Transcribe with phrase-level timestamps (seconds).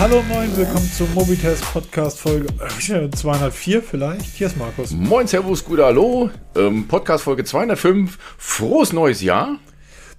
[0.00, 4.26] Hallo moin, willkommen zum Mobitest Podcast Folge äh, 204 vielleicht.
[4.26, 4.92] Hier ist Markus.
[4.92, 6.30] Moin, Servus, gut, hallo.
[6.54, 8.16] Ähm, Podcast Folge 205.
[8.38, 9.58] Frohes neues Jahr.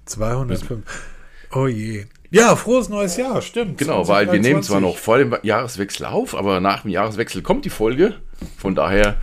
[0.04, 0.82] 205.
[1.54, 2.04] Oh je.
[2.30, 3.78] Ja, frohes neues Jahr, stimmt.
[3.78, 7.64] Genau, weil wir nehmen zwar noch vor dem Jahreswechsel auf, aber nach dem Jahreswechsel kommt
[7.64, 8.16] die Folge.
[8.58, 9.16] Von daher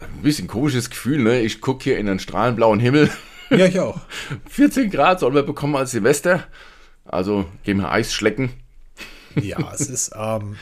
[0.00, 1.40] ein bisschen komisches Gefühl, ne?
[1.40, 3.10] Ich gucke hier in den strahlenblauen Himmel.
[3.48, 4.00] Ja, ich auch.
[4.50, 6.44] 14 Grad sollen wir bekommen als Silvester.
[7.06, 8.50] Also gehen wir Eis schlecken.
[9.40, 10.56] Ja, es ist, ähm,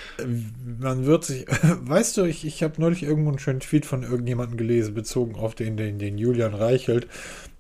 [0.80, 1.46] man wird sich,
[1.82, 5.54] weißt du, ich, ich habe neulich irgendwo einen schönen Tweet von irgendjemandem gelesen, bezogen auf
[5.54, 7.06] den, den, den Julian Reichelt,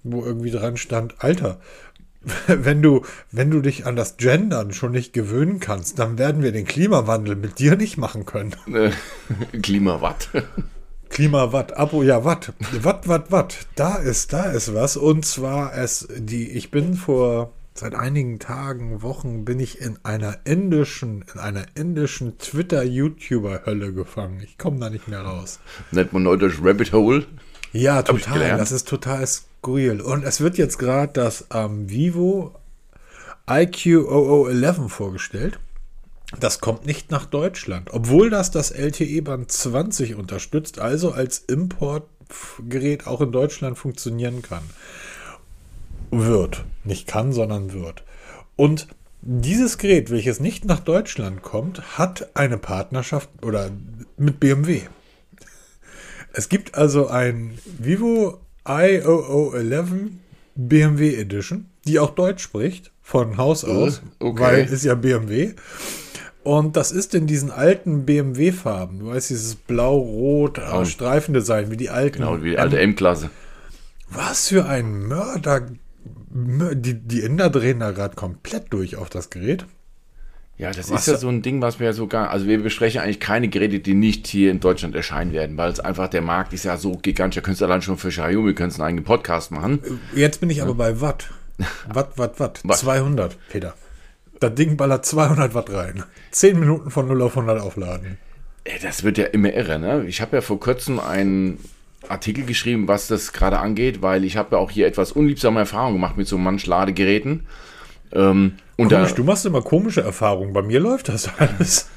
[0.02, 1.60] wo irgendwie dran stand, Alter,
[2.46, 6.52] wenn du, wenn du dich an das Gendern schon nicht gewöhnen kannst, dann werden wir
[6.52, 8.54] den Klimawandel mit dir nicht machen können.
[8.72, 8.90] Äh,
[9.60, 10.30] Klimawatt.
[11.10, 12.52] Klimawatt, Abo, ja, Watt.
[12.80, 13.66] Watt, Watt, Watt.
[13.74, 14.96] Da ist, da ist was.
[14.96, 20.38] Und zwar es, die, ich bin vor seit einigen Tagen, Wochen bin ich in einer
[20.44, 24.40] indischen, in einer indischen Twitter-YouTuber-Hölle gefangen.
[24.42, 25.60] Ich komme da nicht mehr raus.
[25.90, 27.26] Nennt man neudeutsch Rabbit Hole.
[27.72, 28.56] Ja, total.
[28.58, 30.00] Das ist total skurril.
[30.00, 32.54] Und es wird jetzt gerade das ähm, Vivo
[33.46, 35.58] IQ0011 vorgestellt.
[36.38, 43.20] Das kommt nicht nach Deutschland, obwohl das das LTE-Band 20 unterstützt, also als Importgerät auch
[43.20, 44.62] in Deutschland funktionieren kann.
[46.12, 46.64] Wird.
[46.84, 48.04] Nicht kann, sondern wird.
[48.54, 48.86] Und
[49.22, 53.70] dieses Gerät, welches nicht nach Deutschland kommt, hat eine Partnerschaft oder
[54.16, 54.82] mit BMW.
[56.32, 60.10] Es gibt also ein Vivo IOO11
[60.54, 64.40] BMW Edition, die auch Deutsch spricht, von Haus aus, okay.
[64.40, 65.54] weil ist ja BMW.
[66.44, 68.98] Und das ist in diesen alten BMW-Farben.
[68.98, 70.84] Du weißt, dieses blau-rot oh.
[70.84, 72.18] Streifendesign, wie die alten.
[72.18, 73.30] Genau, wie die alte M-Klasse.
[74.10, 75.68] Was für ein Mörder.
[76.34, 79.66] Die, die Inder drehen da gerade komplett durch auf das Gerät.
[80.56, 83.20] Ja, das was ist ja so ein Ding, was wir sogar, also wir besprechen eigentlich
[83.20, 86.64] keine Geräte, die nicht hier in Deutschland erscheinen werden, weil es einfach der Markt ist
[86.64, 87.36] ja so gigantisch.
[87.36, 89.80] Da könntest du allein schon für Xiaomi, könntest einen eigenen Podcast machen.
[90.14, 90.64] Jetzt bin ich ja.
[90.64, 91.30] aber bei Watt.
[91.88, 92.60] Watt, Watt, Watt.
[92.64, 92.78] Watt.
[92.78, 93.74] 200, Peter.
[94.40, 96.04] Das Ding ballert 200 Watt rein.
[96.30, 98.18] 10 Minuten von 0 auf 100 aufladen.
[98.82, 100.04] Das wird ja immer irre, ne?
[100.06, 101.58] Ich habe ja vor kurzem einen
[102.08, 105.94] Artikel geschrieben, was das gerade angeht, weil ich habe ja auch hier etwas unliebsame Erfahrungen
[105.94, 107.46] gemacht mit so manch Ladegeräten.
[108.12, 110.52] Ähm, und Komisch, da, du machst immer komische Erfahrungen.
[110.52, 111.88] Bei mir läuft das alles.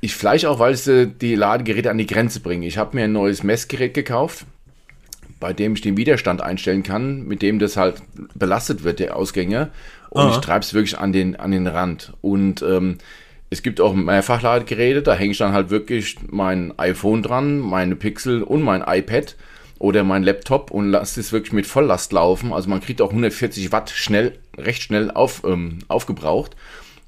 [0.00, 2.62] Ich vielleicht auch, weil es äh, die Ladegeräte an die Grenze bringen.
[2.62, 4.46] Ich habe mir ein neues Messgerät gekauft,
[5.38, 8.02] bei dem ich den Widerstand einstellen kann, mit dem das halt
[8.34, 9.70] belastet wird, der Ausgänge.
[10.10, 10.30] Und Aha.
[10.30, 12.12] ich treibe es wirklich an den, an den Rand.
[12.20, 12.98] Und ähm,
[13.52, 18.42] es gibt auch Mehrfachladegeräte, da hänge ich dann halt wirklich mein iPhone dran, meine Pixel
[18.42, 19.36] und mein iPad
[19.78, 22.54] oder mein Laptop und lasse es wirklich mit Volllast laufen.
[22.54, 26.56] Also man kriegt auch 140 Watt schnell, recht schnell auf, ähm, aufgebraucht.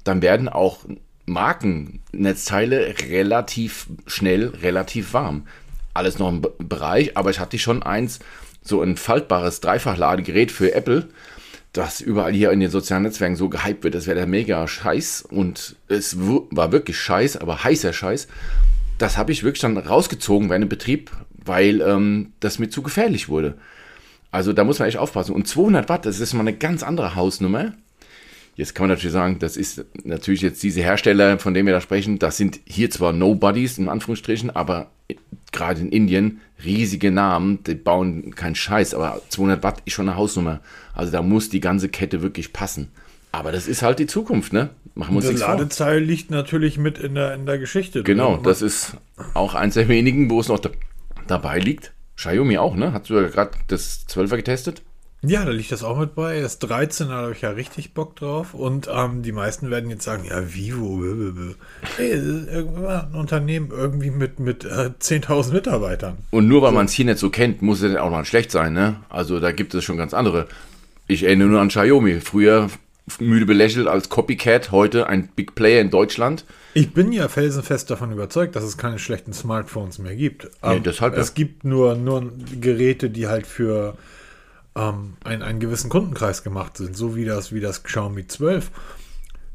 [0.03, 0.85] Dann werden auch
[1.25, 5.47] Markennetzteile relativ schnell, relativ warm.
[5.95, 8.19] Alles noch im Bereich, aber ich hatte schon eins,
[8.61, 11.07] so ein faltbares Dreifachladegerät für Apple
[11.77, 15.23] das überall hier in den sozialen Netzwerken so gehypt wird, das wäre der mega Scheiß
[15.29, 18.27] und es war wirklich Scheiß, aber heißer Scheiß.
[18.97, 23.27] Das habe ich wirklich dann rausgezogen bei einem Betrieb, weil ähm, das mir zu gefährlich
[23.27, 23.57] wurde.
[24.31, 25.35] Also da muss man echt aufpassen.
[25.35, 27.73] Und 200 Watt, das ist mal eine ganz andere Hausnummer.
[28.55, 31.81] Jetzt kann man natürlich sagen, das ist natürlich jetzt diese Hersteller, von denen wir da
[31.81, 34.91] sprechen, das sind hier zwar Nobodies in Anführungsstrichen, aber
[35.51, 40.17] gerade in Indien riesige Namen, die bauen keinen Scheiß, aber 200 Watt ist schon eine
[40.17, 40.61] Hausnummer.
[40.93, 42.91] Also da muss die ganze Kette wirklich passen.
[43.31, 44.69] Aber das ist halt die Zukunft, ne?
[44.93, 48.03] Machen wir uns Die Ladezeil liegt natürlich mit in der, in der Geschichte.
[48.03, 48.95] Genau, das ist
[49.33, 50.69] auch eins der wenigen, wo es noch da,
[51.27, 51.91] dabei liegt.
[52.15, 52.93] Xiaomi auch, ne?
[52.93, 54.83] Hast du ja gerade das 12er getestet?
[55.27, 56.41] Ja, da liegt das auch mit bei.
[56.41, 58.53] Das 13 da habe ich ja richtig Bock drauf.
[58.53, 61.03] Und ähm, die meisten werden jetzt sagen, ja, Vivo,
[61.97, 66.17] hey, irgendwann ein Unternehmen irgendwie mit, mit äh, 10.000 Mitarbeitern.
[66.31, 66.75] Und nur weil so.
[66.75, 68.97] man es hier nicht so kennt, muss es auch mal schlecht sein, ne?
[69.09, 70.47] Also da gibt es schon ganz andere.
[71.07, 72.19] Ich erinnere nur an Xiaomi.
[72.21, 72.69] Früher
[73.19, 76.45] müde belächelt als Copycat, heute ein Big Player in Deutschland.
[76.73, 80.49] Ich bin ja felsenfest davon überzeugt, dass es keine schlechten Smartphones mehr gibt.
[80.63, 81.33] Nee, deshalb, es ja.
[81.35, 83.95] gibt nur, nur Geräte, die halt für
[84.75, 88.71] ähm, einen, einen gewissen Kundenkreis gemacht sind, so wie das, wie das Xiaomi 12.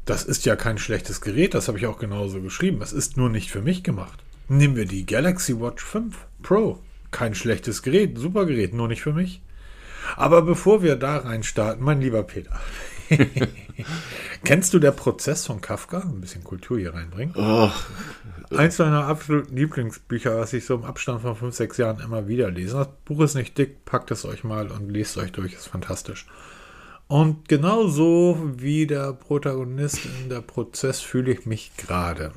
[0.05, 2.81] Das ist ja kein schlechtes Gerät, das habe ich auch genauso geschrieben.
[2.81, 4.23] Es ist nur nicht für mich gemacht.
[4.47, 6.79] Nehmen wir die Galaxy Watch 5 Pro.
[7.11, 9.41] Kein schlechtes Gerät, super Gerät, nur nicht für mich.
[10.15, 12.59] Aber bevor wir da rein starten, mein lieber Peter.
[14.43, 15.99] Kennst du der Prozess von Kafka?
[15.99, 17.35] Ein bisschen Kultur hier reinbringen.
[17.37, 17.69] Oh,
[18.55, 22.51] Eins deiner absoluten Lieblingsbücher, was ich so im Abstand von fünf, sechs Jahren immer wieder
[22.51, 22.77] lese.
[22.77, 26.27] Das Buch ist nicht dick, packt es euch mal und lest euch durch, ist fantastisch.
[27.07, 32.31] Und genauso wie der Protagonist in der Prozess fühle ich mich gerade.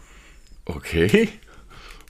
[0.64, 1.28] Okay.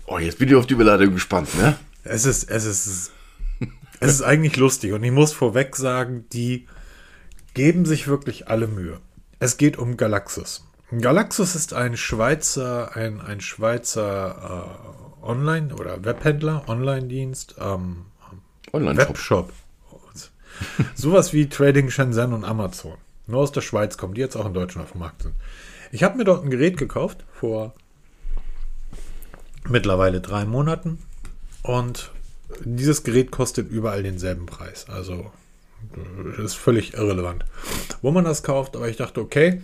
[0.07, 1.77] Oh, jetzt bin ich auf die Überladung gespannt, ne?
[2.05, 3.13] Es ist, es ist,
[4.01, 6.67] es ist eigentlich lustig und ich muss vorweg sagen, die
[7.55, 9.01] geben sich wirklich alle Mühe.
[9.39, 10.67] Es geht um Galaxus.
[11.01, 14.77] Galaxus ist ein Schweizer, ein, ein Schweizer
[15.23, 18.07] äh, Online- oder Webhändler, Online-Dienst, ähm,
[18.73, 19.09] Online-Shop.
[19.09, 19.53] Webshop.
[20.95, 22.97] Sowas wie Trading Shenzhen und Amazon.
[23.27, 25.35] Nur aus der Schweiz kommen, die jetzt auch in Deutschland auf dem Markt sind.
[25.91, 27.75] Ich habe mir dort ein Gerät gekauft vor
[29.69, 30.99] mittlerweile drei Monaten
[31.63, 32.11] und
[32.65, 34.87] dieses Gerät kostet überall denselben Preis.
[34.89, 35.31] Also
[36.43, 37.45] ist völlig irrelevant,
[38.03, 38.77] wo man das kauft.
[38.77, 39.63] Aber ich dachte, okay,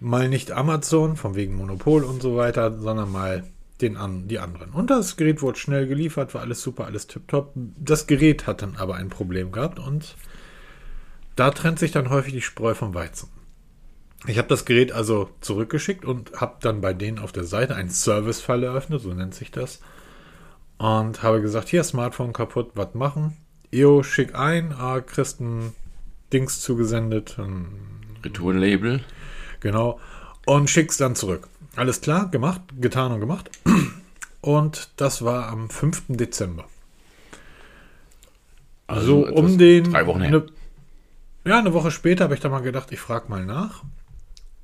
[0.00, 3.44] mal nicht Amazon, von wegen Monopol und so weiter, sondern mal
[3.80, 4.70] den an, die anderen.
[4.70, 7.52] Und das Gerät wurde schnell geliefert, war alles super, alles tipptopp.
[7.54, 10.16] Das Gerät hat dann aber ein Problem gehabt und
[11.34, 13.28] da trennt sich dann häufig die Spreu vom Weizen.
[14.26, 17.90] Ich habe das Gerät also zurückgeschickt und habe dann bei denen auf der Seite einen
[17.90, 19.80] Service-Fall eröffnet, so nennt sich das.
[20.78, 23.36] Und habe gesagt, hier, Smartphone kaputt, was machen?
[23.70, 25.74] Jo, schick ein, ah, kriegst ein
[26.32, 27.36] Dings zugesendet.
[28.24, 29.04] Retourenlabel.
[29.66, 29.98] Genau.
[30.46, 31.48] Und schick's dann zurück.
[31.74, 33.50] Alles klar, gemacht, getan und gemacht.
[34.40, 36.04] Und das war am 5.
[36.08, 36.66] Dezember.
[38.86, 39.90] Also, Also um den.
[39.90, 40.28] drei Wochen her.
[40.28, 40.46] Eine,
[41.44, 43.82] ja, eine Woche später habe ich dann mal gedacht, ich frage mal nach.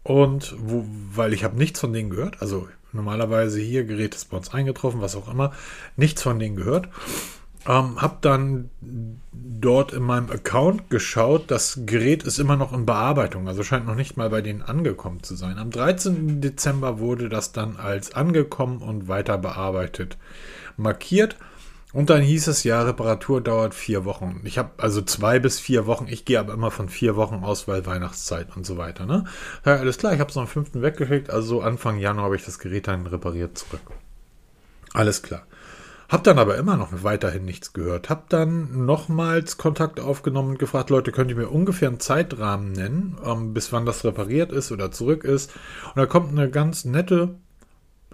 [0.05, 2.41] Und wo, weil ich habe nichts von denen gehört.
[2.41, 5.53] Also normalerweise hier Gerät ist bei uns eingetroffen, was auch immer.
[5.97, 6.89] Nichts von denen gehört.
[7.67, 8.71] Ähm, habe dann
[9.33, 13.95] dort in meinem Account geschaut, das Gerät ist immer noch in Bearbeitung, also scheint noch
[13.95, 15.59] nicht mal bei denen angekommen zu sein.
[15.59, 16.41] Am 13.
[16.41, 20.17] Dezember wurde das dann als angekommen und weiter bearbeitet
[20.77, 21.37] markiert.
[21.93, 24.41] Und dann hieß es, ja, Reparatur dauert vier Wochen.
[24.45, 26.07] Ich habe also zwei bis vier Wochen.
[26.09, 29.05] Ich gehe aber immer von vier Wochen aus, weil Weihnachtszeit und so weiter.
[29.05, 29.25] Ne?
[29.67, 30.71] Ja, alles klar, ich habe es am 5.
[30.75, 31.29] weggeschickt.
[31.29, 33.83] Also so Anfang Januar habe ich das Gerät dann repariert zurück.
[34.95, 35.43] Alles klar.
[36.13, 38.11] Hab dann aber immer noch weiterhin nichts gehört.
[38.11, 43.17] Hab dann nochmals Kontakt aufgenommen und gefragt, Leute, könnt ihr mir ungefähr einen Zeitrahmen nennen,
[43.25, 45.51] ähm, bis wann das repariert ist oder zurück ist?
[45.87, 47.37] Und da kommt eine ganz nette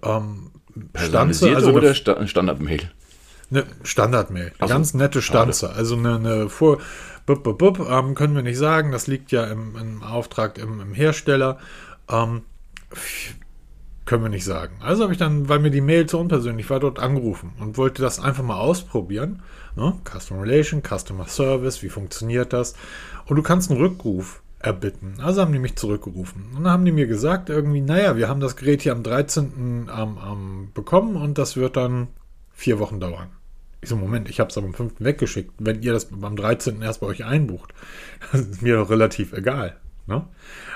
[0.04, 0.52] ähm,
[0.96, 2.88] Stanze, also oder Sta Standardmail?
[3.50, 4.52] eine Standardmail.
[4.58, 5.52] Eine so, ganz nette schade.
[5.52, 5.76] Stanze.
[5.76, 6.78] Also eine, eine Vor.
[7.26, 8.92] Bup, bup, bup, ähm, können wir nicht sagen.
[8.92, 11.58] Das liegt ja im, im Auftrag im, im Hersteller.
[12.08, 12.42] Ähm,
[14.08, 14.74] können wir nicht sagen.
[14.80, 18.00] Also habe ich dann, weil mir die Mail zu unpersönlich war, dort angerufen und wollte
[18.00, 19.42] das einfach mal ausprobieren.
[19.76, 19.94] Ne?
[20.10, 22.74] Customer Relation, Customer Service, wie funktioniert das?
[23.26, 25.16] Und du kannst einen Rückruf erbitten.
[25.20, 26.46] Also haben die mich zurückgerufen.
[26.56, 29.90] Und dann haben die mir gesagt, irgendwie, naja, wir haben das Gerät hier am 13.
[29.92, 32.08] am am bekommen und das wird dann
[32.54, 33.28] vier Wochen dauern.
[33.82, 34.94] Ich so, Moment, ich habe es am 5.
[35.00, 35.52] weggeschickt.
[35.58, 36.80] Wenn ihr das am 13.
[36.80, 37.74] erst bei euch einbucht,
[38.32, 39.76] das ist mir doch relativ egal.
[40.06, 40.24] Ne?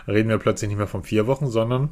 [0.06, 1.88] Reden wir plötzlich nicht mehr von vier Wochen, sondern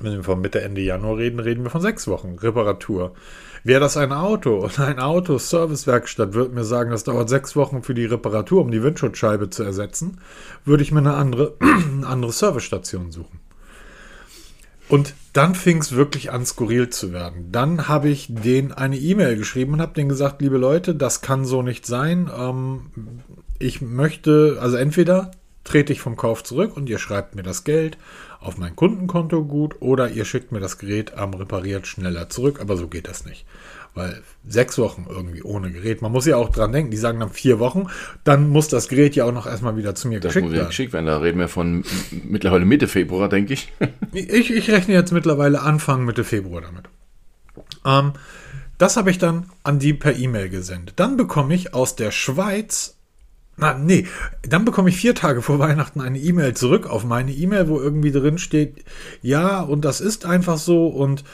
[0.00, 3.14] wenn wir von Mitte, Ende Januar reden, reden wir von sechs Wochen Reparatur.
[3.64, 7.82] Wäre das ein Auto und ein Auto Servicewerkstatt würde mir sagen, das dauert sechs Wochen
[7.82, 10.18] für die Reparatur, um die Windschutzscheibe zu ersetzen,
[10.64, 13.40] würde ich mir eine andere, eine andere Servicestation suchen.
[14.88, 17.50] Und dann fing es wirklich an, skurril zu werden.
[17.50, 21.46] Dann habe ich denen eine E-Mail geschrieben und habe denen gesagt, liebe Leute, das kann
[21.46, 22.30] so nicht sein.
[22.36, 22.90] Ähm,
[23.58, 25.30] ich möchte, also entweder
[25.64, 27.96] trete ich vom Kauf zurück und ihr schreibt mir das Geld
[28.42, 32.76] auf mein Kundenkonto gut oder ihr schickt mir das Gerät am repariert schneller zurück, aber
[32.76, 33.46] so geht das nicht.
[33.94, 37.28] Weil sechs Wochen irgendwie ohne Gerät, man muss ja auch dran denken, die sagen dann
[37.30, 37.88] vier Wochen,
[38.24, 40.66] dann muss das Gerät ja auch noch erstmal wieder zu mir Das geschickt muss werden.
[40.68, 41.06] geschickt werden.
[41.06, 41.84] Da reden wir von
[42.24, 43.70] mittlerweile Mitte Februar, denke ich.
[44.12, 46.84] Ich, ich rechne jetzt mittlerweile Anfang Mitte Februar damit.
[47.84, 48.12] Ähm,
[48.78, 50.94] das habe ich dann an die per E-Mail gesendet.
[50.96, 52.96] Dann bekomme ich aus der Schweiz,
[53.56, 54.06] na nee,
[54.42, 58.12] dann bekomme ich vier Tage vor Weihnachten eine E-Mail zurück auf meine E-Mail, wo irgendwie
[58.12, 58.84] drin steht,
[59.20, 61.24] ja, und das ist einfach so und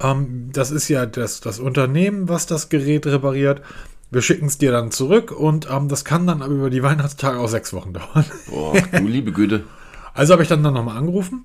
[0.00, 3.62] ähm, das ist ja das, das Unternehmen, was das Gerät repariert.
[4.10, 7.38] Wir schicken es dir dann zurück und ähm, das kann dann aber über die Weihnachtstage
[7.38, 8.24] auch sechs Wochen dauern.
[8.48, 9.64] Boah, du liebe Güte.
[10.16, 11.44] Also habe ich dann, dann nochmal angerufen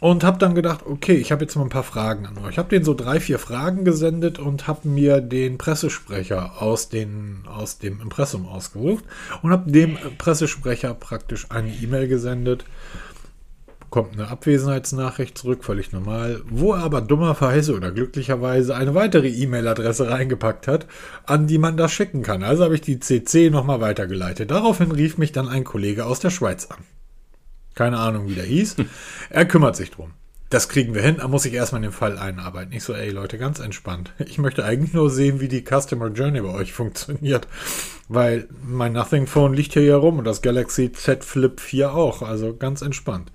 [0.00, 2.52] und habe dann gedacht, okay, ich habe jetzt mal ein paar Fragen an euch.
[2.52, 7.44] Ich habe denen so drei, vier Fragen gesendet und habe mir den Pressesprecher aus, den,
[7.46, 9.04] aus dem Impressum ausgesucht
[9.42, 12.64] und habe dem Pressesprecher praktisch eine E-Mail gesendet.
[13.88, 20.10] Kommt eine Abwesenheitsnachricht zurück, völlig normal, wo er aber dummerweise oder glücklicherweise eine weitere E-Mail-Adresse
[20.10, 20.86] reingepackt hat,
[21.26, 22.42] an die man das schicken kann.
[22.42, 24.50] Also habe ich die CC nochmal weitergeleitet.
[24.50, 26.78] Daraufhin rief mich dann ein Kollege aus der Schweiz an.
[27.74, 28.76] Keine Ahnung, wie der hieß.
[29.30, 30.12] Er kümmert sich drum.
[30.50, 31.16] Das kriegen wir hin.
[31.18, 32.72] Da muss ich erstmal in den Fall einarbeiten.
[32.72, 34.12] Ich so, ey Leute, ganz entspannt.
[34.18, 37.48] Ich möchte eigentlich nur sehen, wie die Customer Journey bei euch funktioniert.
[38.08, 42.22] Weil mein Nothing Phone liegt hier ja rum und das Galaxy Z Flip 4 auch.
[42.22, 43.32] Also ganz entspannt.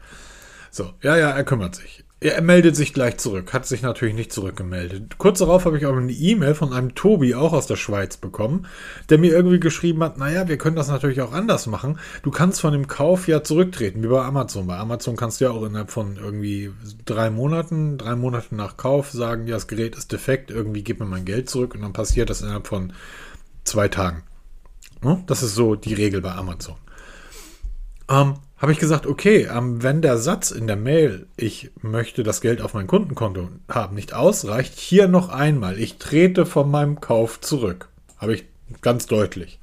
[0.72, 2.06] So, ja, ja, er kümmert sich.
[2.22, 5.18] Er meldet sich gleich zurück, hat sich natürlich nicht zurückgemeldet.
[5.18, 8.68] Kurz darauf habe ich auch eine E-Mail von einem Tobi, auch aus der Schweiz, bekommen,
[9.10, 11.98] der mir irgendwie geschrieben hat, naja, wir können das natürlich auch anders machen.
[12.22, 14.68] Du kannst von dem Kauf ja zurücktreten, wie bei Amazon.
[14.68, 16.72] Bei Amazon kannst du ja auch innerhalb von irgendwie
[17.06, 21.06] drei Monaten, drei Monate nach Kauf sagen, ja, das Gerät ist defekt, irgendwie gib mir
[21.06, 22.92] mein Geld zurück und dann passiert das innerhalb von
[23.64, 24.24] zwei Tagen.
[25.28, 26.76] Das ist so die Regel bei Amazon.
[28.10, 32.42] Ähm, habe ich gesagt, okay, ähm, wenn der Satz in der Mail, ich möchte das
[32.42, 37.40] Geld auf mein Kundenkonto haben, nicht ausreicht, hier noch einmal, ich trete von meinem Kauf
[37.40, 37.90] zurück.
[38.18, 38.46] Habe ich
[38.82, 39.60] ganz deutlich.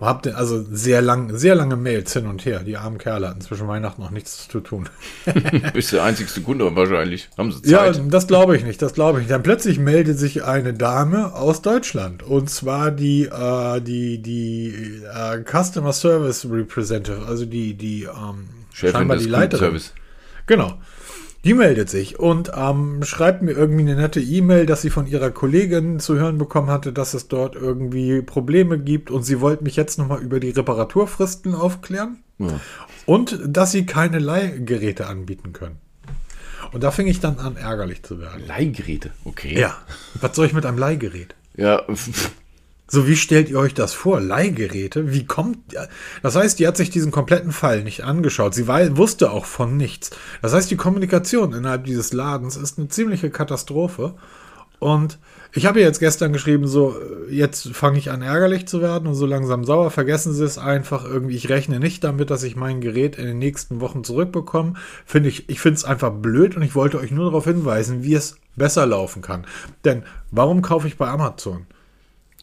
[0.00, 2.60] Und hab den, also sehr lang, sehr lange Mails hin und her.
[2.60, 4.88] Die armen Kerle hatten zwischen Weihnachten noch nichts zu tun.
[5.74, 7.28] Bist der einzigste Kunde wahrscheinlich.
[7.36, 7.96] Haben sie Zeit?
[7.96, 8.80] Ja, das glaube ich nicht.
[8.80, 9.30] Das glaube ich nicht.
[9.30, 12.22] Dann plötzlich meldet sich eine Dame aus Deutschland.
[12.22, 18.96] Und zwar die, äh, die, die äh, Customer Service Representative, also die, die ähm, Chefin
[18.96, 19.80] scheinbar die Leiterin.
[20.46, 20.78] Genau.
[21.44, 25.30] Die meldet sich und ähm, schreibt mir irgendwie eine nette E-Mail, dass sie von ihrer
[25.30, 29.74] Kollegin zu hören bekommen hatte, dass es dort irgendwie Probleme gibt und sie wollte mich
[29.74, 32.60] jetzt nochmal über die Reparaturfristen aufklären ja.
[33.06, 35.78] und dass sie keine Leihgeräte anbieten können.
[36.72, 38.46] Und da fing ich dann an, ärgerlich zu werden.
[38.46, 39.58] Leihgeräte, okay.
[39.58, 39.78] Ja.
[40.20, 41.34] Was soll ich mit einem Leihgerät?
[41.56, 41.82] Ja,
[42.92, 44.20] so, wie stellt ihr euch das vor?
[44.20, 45.12] Leihgeräte?
[45.12, 45.58] Wie kommt.
[46.24, 48.52] Das heißt, die hat sich diesen kompletten Fall nicht angeschaut.
[48.52, 50.10] Sie war, wusste auch von nichts.
[50.42, 54.14] Das heißt, die Kommunikation innerhalb dieses Ladens ist eine ziemliche Katastrophe.
[54.80, 55.20] Und
[55.52, 56.96] ich habe jetzt gestern geschrieben, so,
[57.30, 59.92] jetzt fange ich an ärgerlich zu werden und so langsam sauer.
[59.92, 61.36] Vergessen Sie es einfach irgendwie.
[61.36, 64.74] Ich rechne nicht damit, dass ich mein Gerät in den nächsten Wochen zurückbekomme.
[65.06, 68.14] Finde ich, ich finde es einfach blöd und ich wollte euch nur darauf hinweisen, wie
[68.14, 69.46] es besser laufen kann.
[69.84, 71.66] Denn warum kaufe ich bei Amazon?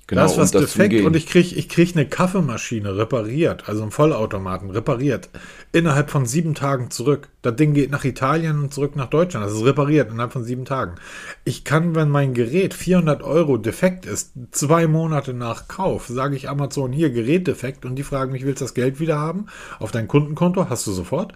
[0.08, 3.92] Genau, da ist was defekt und ich kriege ich krieg eine Kaffeemaschine repariert, also einen
[3.92, 5.28] Vollautomaten repariert,
[5.74, 7.28] innerhalb von sieben Tagen zurück.
[7.42, 9.46] Das Ding geht nach Italien und zurück nach Deutschland.
[9.46, 10.96] Das ist repariert innerhalb von sieben Tagen.
[11.44, 16.48] Ich kann, wenn mein Gerät 400 Euro defekt ist, zwei Monate nach Kauf, sage ich
[16.48, 19.48] Amazon hier Gerät defekt und die fragen mich, willst du das Geld wieder haben?
[19.78, 21.34] Auf dein Kundenkonto hast du sofort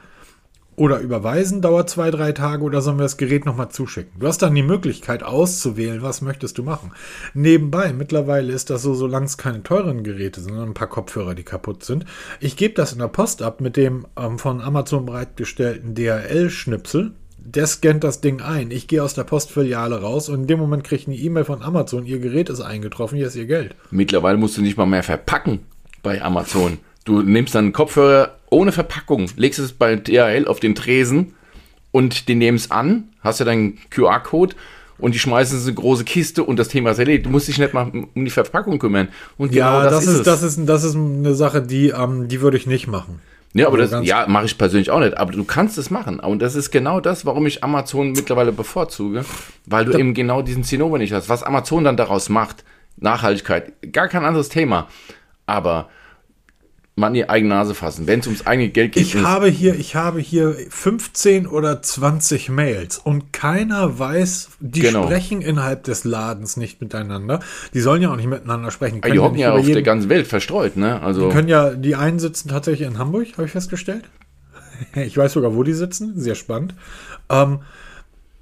[0.81, 4.19] oder überweisen dauert zwei, drei Tage oder sollen wir das Gerät nochmal zuschicken?
[4.19, 6.91] Du hast dann die Möglichkeit auszuwählen, was möchtest du machen.
[7.35, 11.35] Nebenbei, mittlerweile ist das so, solange es keine teuren Geräte sind, sondern ein paar Kopfhörer,
[11.35, 12.05] die kaputt sind.
[12.39, 17.11] Ich gebe das in der Post ab mit dem ähm, von Amazon bereitgestellten DHL-Schnipsel.
[17.37, 18.71] Der scannt das Ding ein.
[18.71, 21.61] Ich gehe aus der Postfiliale raus und in dem Moment kriege ich eine E-Mail von
[21.61, 22.07] Amazon.
[22.07, 23.75] Ihr Gerät ist eingetroffen, hier ist Ihr Geld.
[23.91, 25.59] Mittlerweile musst du nicht mal mehr verpacken
[26.01, 26.79] bei Amazon.
[27.03, 31.33] Du nimmst dann einen Kopfhörer ohne Verpackung, legst es bei DHL auf den Tresen
[31.91, 34.55] und die nehmen es an, hast ja deinen QR-Code
[34.99, 37.25] und die schmeißen es in eine große Kiste und das Thema ist erledigt.
[37.25, 39.09] Du musst dich nicht mal um die Verpackung kümmern.
[39.37, 42.27] Und genau ja, das, das, ist, ist das, ist, das ist eine Sache, die, ähm,
[42.27, 43.19] die würde ich nicht machen.
[43.53, 45.17] Ja, aber also das, ja, mache ich persönlich auch nicht.
[45.17, 46.19] Aber du kannst es machen.
[46.19, 49.25] Und das ist genau das, warum ich Amazon mittlerweile bevorzuge,
[49.65, 51.27] weil du da, eben genau diesen Zinnober nicht hast.
[51.27, 52.63] Was Amazon dann daraus macht,
[52.97, 54.87] Nachhaltigkeit, gar kein anderes Thema.
[55.47, 55.89] Aber
[57.01, 59.03] man die eigene Nase fassen, wenn es ums eigene Geld geht.
[59.03, 65.03] Ich habe hier, ich habe hier 15 oder 20 Mails und keiner weiß, die genau.
[65.03, 67.41] sprechen innerhalb des Ladens nicht miteinander.
[67.73, 69.01] Die sollen ja auch nicht miteinander sprechen.
[69.01, 71.01] Die, die hocken ja auf jeden, der ganzen Welt verstreut, ne?
[71.01, 74.05] Also die können ja, die einen sitzen tatsächlich in Hamburg, habe ich festgestellt.
[74.95, 76.13] ich weiß sogar, wo die sitzen.
[76.15, 76.75] Sehr spannend.
[77.29, 77.59] Ähm,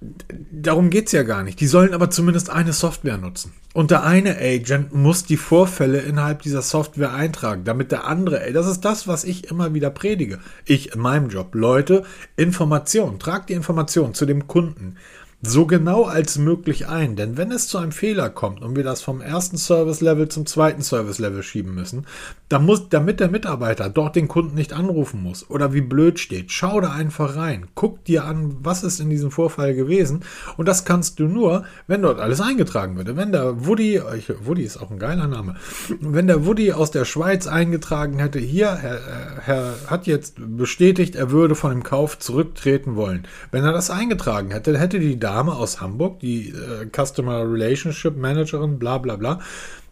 [0.02, 1.60] darum geht es ja gar nicht.
[1.60, 3.54] Die sollen aber zumindest eine Software nutzen.
[3.74, 8.68] Und der eine Agent muss die Vorfälle innerhalb dieser Software eintragen, damit der andere, das
[8.68, 10.40] ist das, was ich immer wieder predige.
[10.66, 11.54] Ich in meinem Job.
[11.54, 12.04] Leute,
[12.36, 14.96] Information, tragt die Information zu dem Kunden
[15.42, 17.16] so genau als möglich ein.
[17.16, 20.82] Denn wenn es zu einem Fehler kommt und wir das vom ersten Service-Level zum zweiten
[20.82, 22.06] Service-Level schieben müssen,
[22.50, 26.52] dann muss, damit der Mitarbeiter dort den Kunden nicht anrufen muss oder wie blöd steht,
[26.52, 30.22] schau da einfach rein, guck dir an, was ist in diesem Vorfall gewesen
[30.58, 33.16] und das kannst du nur, wenn dort alles eingetragen wird.
[33.16, 34.02] Wenn der Woody,
[34.44, 35.56] Woody ist auch ein geiler Name,
[36.02, 39.00] wenn der Woody aus der Schweiz eingetragen hätte, hier, Herr,
[39.42, 43.26] Herr hat jetzt bestätigt, er würde von dem Kauf zurücktreten wollen.
[43.52, 48.80] Wenn er das eingetragen hätte, hätte die Dame aus Hamburg, die äh, Customer Relationship Managerin,
[48.80, 49.40] bla bla bla,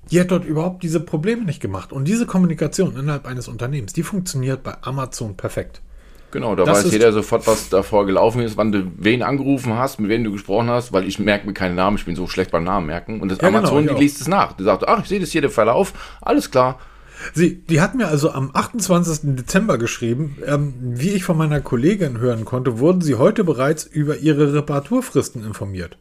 [0.10, 1.94] die hat dort überhaupt diese Probleme nicht gemacht.
[1.94, 5.82] Und diese Kommunikation innerhalb eines Unternehmens, die funktioniert bei Amazon perfekt.
[6.32, 10.00] Genau, da das weiß jeder sofort, was davor gelaufen ist, wann du wen angerufen hast,
[10.00, 12.52] mit wem du gesprochen hast, weil ich merke mir keine Namen, ich bin so schlecht
[12.52, 13.22] beim Namen merken.
[13.22, 14.54] Und das ja, genau, Amazon, genau, die liest es nach.
[14.54, 16.80] Die sagt, ach, ich sehe das hier, der Verlauf, alles klar.
[17.34, 19.36] Sie, die hat mir also am 28.
[19.36, 24.18] Dezember geschrieben, ähm, wie ich von meiner Kollegin hören konnte, wurden sie heute bereits über
[24.18, 25.98] ihre Reparaturfristen informiert.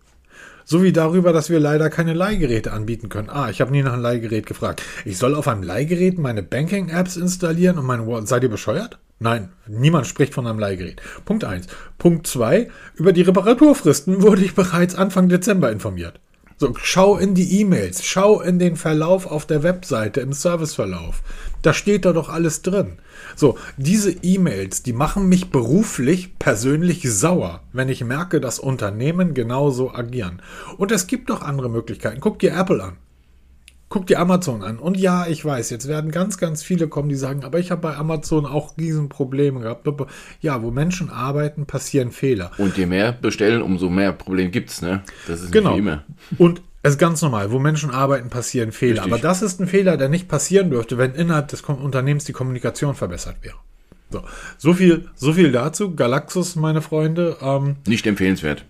[0.68, 3.30] So wie darüber, dass wir leider keine Leihgeräte anbieten können.
[3.30, 4.82] Ah, ich habe nie nach einem Leihgerät gefragt.
[5.04, 8.98] Ich soll auf einem Leihgerät meine Banking-Apps installieren und mein Seid ihr bescheuert?
[9.20, 11.00] Nein, niemand spricht von einem Leihgerät.
[11.24, 11.68] Punkt 1.
[11.98, 12.68] Punkt 2.
[12.96, 16.20] Über die Reparaturfristen wurde ich bereits Anfang Dezember informiert.
[16.58, 21.22] So, schau in die E-Mails, schau in den Verlauf auf der Webseite, im Serviceverlauf.
[21.60, 22.98] Da steht da doch alles drin.
[23.34, 29.92] So, diese E-Mails, die machen mich beruflich persönlich sauer, wenn ich merke, dass Unternehmen genauso
[29.92, 30.40] agieren.
[30.78, 32.20] Und es gibt doch andere Möglichkeiten.
[32.20, 32.96] Guck dir Apple an.
[33.88, 34.78] Guck dir Amazon an.
[34.78, 37.82] Und ja, ich weiß, jetzt werden ganz, ganz viele kommen, die sagen, aber ich habe
[37.82, 39.86] bei Amazon auch Riesenprobleme gehabt.
[40.40, 42.50] Ja, wo Menschen arbeiten, passieren Fehler.
[42.58, 45.02] Und je mehr bestellen, umso mehr Probleme gibt es, ne?
[45.28, 45.76] Das ist genau.
[45.76, 46.02] immer.
[46.36, 49.02] Und es ist ganz normal, wo Menschen arbeiten, passieren Fehler.
[49.02, 49.12] Richtig.
[49.12, 52.94] Aber das ist ein Fehler, der nicht passieren dürfte, wenn innerhalb des Unternehmens die Kommunikation
[52.94, 53.56] verbessert wäre.
[54.10, 54.22] So,
[54.56, 55.94] so viel, so viel dazu.
[55.94, 57.36] Galaxus, meine Freunde.
[57.40, 58.64] Ähm, nicht empfehlenswert.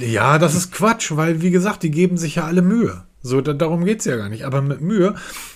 [0.00, 3.04] Ja, das ist Quatsch, weil, wie gesagt, die geben sich ja alle Mühe.
[3.26, 4.44] So, da, darum geht es ja gar nicht.
[4.44, 5.14] Aber mit Mühe,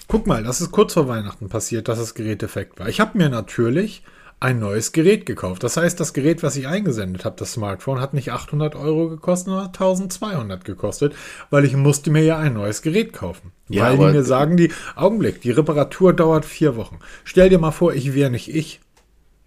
[0.09, 2.89] guck mal, das ist kurz vor Weihnachten passiert, dass das Gerät defekt war.
[2.89, 4.03] Ich habe mir natürlich
[4.41, 5.62] ein neues Gerät gekauft.
[5.62, 9.49] Das heißt, das Gerät, was ich eingesendet habe, das Smartphone, hat nicht 800 Euro gekostet,
[9.49, 11.15] sondern 1200 gekostet,
[11.50, 13.53] weil ich musste mir ja ein neues Gerät kaufen.
[13.69, 16.99] Ja, weil die mir sagen, die Augenblick, die Reparatur dauert vier Wochen.
[17.23, 18.81] Stell dir mal vor, ich wäre nicht ich,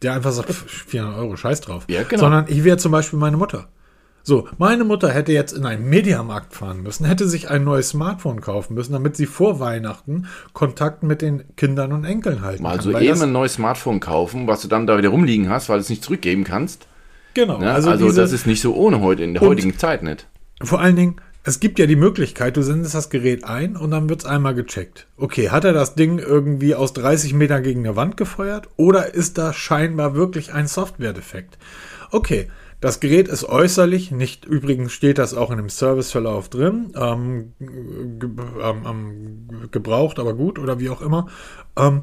[0.03, 1.86] der einfach sagt, 400 Euro, scheiß drauf.
[1.88, 2.22] Ja, genau.
[2.22, 3.70] Sondern ich wäre zum Beispiel meine Mutter.
[4.25, 8.39] So, meine Mutter hätte jetzt in einen Mediamarkt fahren müssen, hätte sich ein neues Smartphone
[8.39, 12.96] kaufen müssen, damit sie vor Weihnachten Kontakt mit den Kindern und Enkeln halten Mal kann.
[12.96, 15.82] Also eben ein neues Smartphone kaufen, was du dann da wieder rumliegen hast, weil du
[15.82, 16.88] es nicht zurückgeben kannst.
[17.34, 17.62] Genau.
[17.62, 20.25] Ja, also, also diese, das ist nicht so ohne heute, in der heutigen Zeit nicht.
[20.62, 24.08] Vor allen Dingen, es gibt ja die Möglichkeit, du sendest das Gerät ein und dann
[24.08, 25.08] wird es einmal gecheckt.
[25.18, 29.38] Okay, hat er das Ding irgendwie aus 30 Metern gegen eine Wand gefeuert oder ist
[29.38, 31.58] da scheinbar wirklich ein Software-Defekt?
[32.12, 32.48] Okay,
[32.84, 38.30] das Gerät ist äußerlich, nicht übrigens steht das auch in dem Serviceverlauf drin, ähm, ge
[38.62, 41.30] ähm, ähm, gebraucht, aber gut oder wie auch immer.
[41.78, 42.02] Ähm,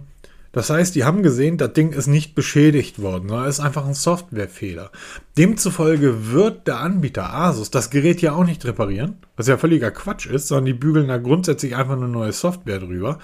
[0.52, 3.92] das heißt, die haben gesehen, das Ding ist nicht beschädigt worden, sondern ist einfach ein
[3.92, 4.90] Softwarefehler.
[5.36, 10.24] Demzufolge wird der Anbieter Asus das Gerät ja auch nicht reparieren, was ja völliger Quatsch
[10.24, 13.18] ist, sondern die bügeln da grundsätzlich einfach eine neue Software drüber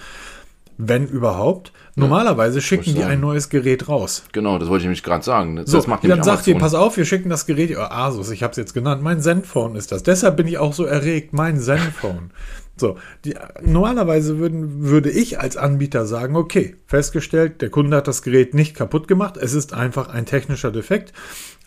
[0.77, 1.71] wenn überhaupt.
[1.95, 4.23] Normalerweise schicken die ein neues Gerät raus.
[4.31, 5.55] Genau, das wollte ich nämlich gerade sagen.
[5.55, 8.43] Das so, macht dann sagt ihr, pass auf, wir schicken das Gerät, oh, Asus, ich
[8.43, 10.03] habe es jetzt genannt, mein Zenfone ist das.
[10.03, 12.29] Deshalb bin ich auch so erregt, mein Zenfone.
[12.79, 18.21] So, die, normalerweise würden, würde ich als Anbieter sagen, okay, festgestellt, der Kunde hat das
[18.21, 21.13] Gerät nicht kaputt gemacht, es ist einfach ein technischer Defekt.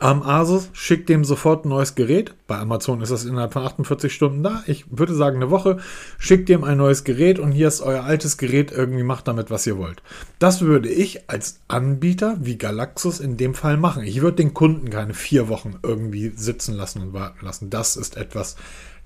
[0.03, 2.35] Ähm, Asus schickt dem sofort ein neues Gerät.
[2.47, 4.63] Bei Amazon ist das innerhalb von 48 Stunden da.
[4.67, 5.77] Ich würde sagen eine Woche.
[6.19, 8.73] Schickt dem ein neues Gerät und hier ist euer altes Gerät.
[8.73, 10.03] Irgendwie macht damit, was ihr wollt.
[10.39, 14.03] Das würde ich als Anbieter wie Galaxus in dem Fall machen.
[14.03, 17.69] Ich würde den Kunden keine vier Wochen irgendwie sitzen lassen und warten lassen.
[17.69, 18.57] Das ist etwas,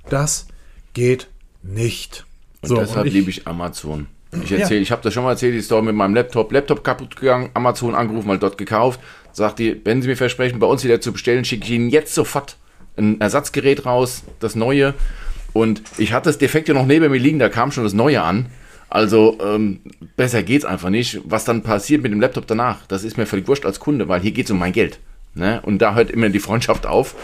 [0.08, 0.46] das
[0.92, 1.28] geht
[1.64, 2.24] nicht.
[2.62, 4.06] Und so, deshalb und ich, liebe ich Amazon.
[4.42, 4.82] Ich erzähle, ja.
[4.82, 6.52] ich habe das schon mal erzählt, die Story mit meinem Laptop.
[6.52, 9.00] Laptop kaputt gegangen, Amazon angerufen, mal dort gekauft.
[9.32, 12.14] Sagt die, wenn Sie mir versprechen, bei uns wieder zu bestellen, schicke ich Ihnen jetzt
[12.14, 12.56] sofort
[12.96, 14.94] ein Ersatzgerät raus, das neue.
[15.52, 18.46] Und ich hatte das Defekte noch neben mir liegen, da kam schon das neue an.
[18.88, 19.80] Also ähm,
[20.16, 21.20] besser geht's einfach nicht.
[21.24, 24.20] Was dann passiert mit dem Laptop danach, das ist mir völlig wurscht als Kunde, weil
[24.20, 24.98] hier geht es um mein Geld.
[25.34, 25.60] Ne?
[25.62, 27.14] Und da hört immer die Freundschaft auf.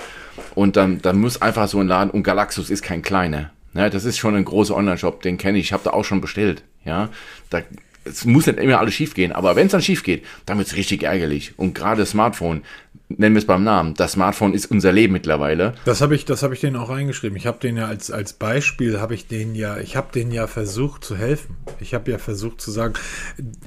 [0.55, 3.51] Und dann, dann muss einfach so ein Laden, und Galaxus ist kein kleiner.
[3.73, 3.91] Ne?
[3.91, 5.67] Das ist schon ein großer Online-Shop, den kenne ich.
[5.67, 6.63] Ich habe da auch schon bestellt.
[6.85, 7.11] Ja,
[7.51, 7.63] da,
[8.05, 10.69] es muss nicht immer alles schief gehen, aber wenn es dann schief geht, dann wird
[10.69, 11.53] es richtig ärgerlich.
[11.59, 12.63] Und gerade Smartphone,
[13.09, 15.75] nennen wir es beim Namen, das Smartphone ist unser Leben mittlerweile.
[15.85, 17.37] Das habe ich, das habe ich denen auch reingeschrieben.
[17.37, 20.47] Ich habe den ja als, als Beispiel, habe ich den ja, ich habe denen ja
[20.47, 21.57] versucht zu helfen.
[21.79, 22.95] Ich habe ja versucht zu sagen,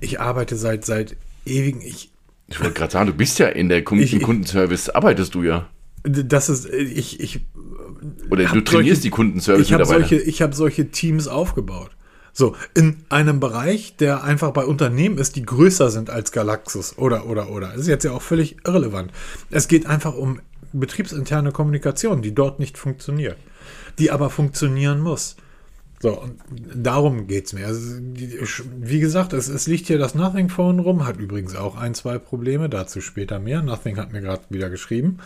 [0.01, 2.11] ich arbeite seit, seit ewigen, ich.
[2.47, 5.69] Ich wollte gerade sagen, du bist ja in der Kunden ich, Kundenservice, arbeitest du ja.
[6.03, 7.45] Das ist, ich, ich.
[8.29, 11.91] Oder du trainierst solche, die Kundenservice ich habe solche, ich habe solche Teams aufgebaut.
[12.35, 17.27] So, in einem Bereich, der einfach bei Unternehmen ist, die größer sind als Galaxus oder,
[17.27, 17.67] oder, oder.
[17.67, 19.11] Das ist jetzt ja auch völlig irrelevant.
[19.51, 20.41] Es geht einfach um
[20.73, 23.37] betriebsinterne Kommunikation, die dort nicht funktioniert,
[23.99, 25.35] die aber funktionieren muss.
[26.01, 26.41] So, und
[26.75, 27.67] darum geht es mir.
[27.67, 31.93] Also, wie gesagt, es, es, liegt hier das Nothing Phone rum, hat übrigens auch ein,
[31.93, 33.61] zwei Probleme, dazu später mehr.
[33.61, 35.19] Nothing hat mir gerade wieder geschrieben.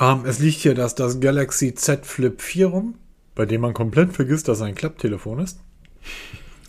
[0.00, 2.94] Ähm, es liegt hier das, das Galaxy Z Flip 4 rum,
[3.34, 5.58] bei dem man komplett vergisst, dass es ein Klapptelefon ist.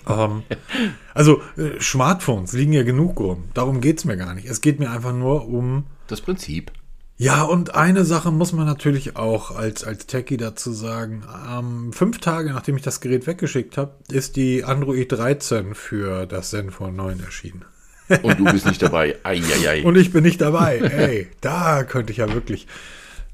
[0.07, 0.43] Ähm,
[1.13, 3.45] also, äh, Smartphones liegen ja genug rum.
[3.53, 4.47] Darum geht es mir gar nicht.
[4.47, 5.85] Es geht mir einfach nur um.
[6.07, 6.71] Das Prinzip.
[7.17, 11.23] Ja, und eine Sache muss man natürlich auch als, als Techie dazu sagen.
[11.51, 16.51] Ähm, fünf Tage nachdem ich das Gerät weggeschickt habe, ist die Android 13 für das
[16.51, 17.65] Zenfone 9 erschienen.
[18.23, 19.17] Und du bist nicht dabei.
[19.23, 19.83] Eieiei.
[19.85, 20.77] Und ich bin nicht dabei.
[20.77, 22.67] Ey, da könnte ich ja wirklich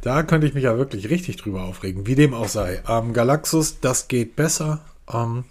[0.06, 2.80] Da könnte ich mich ja wirklich richtig drüber aufregen, wie dem auch sei.
[2.88, 4.82] Ähm, Galaxus, das geht besser.
[5.12, 5.46] Ähm,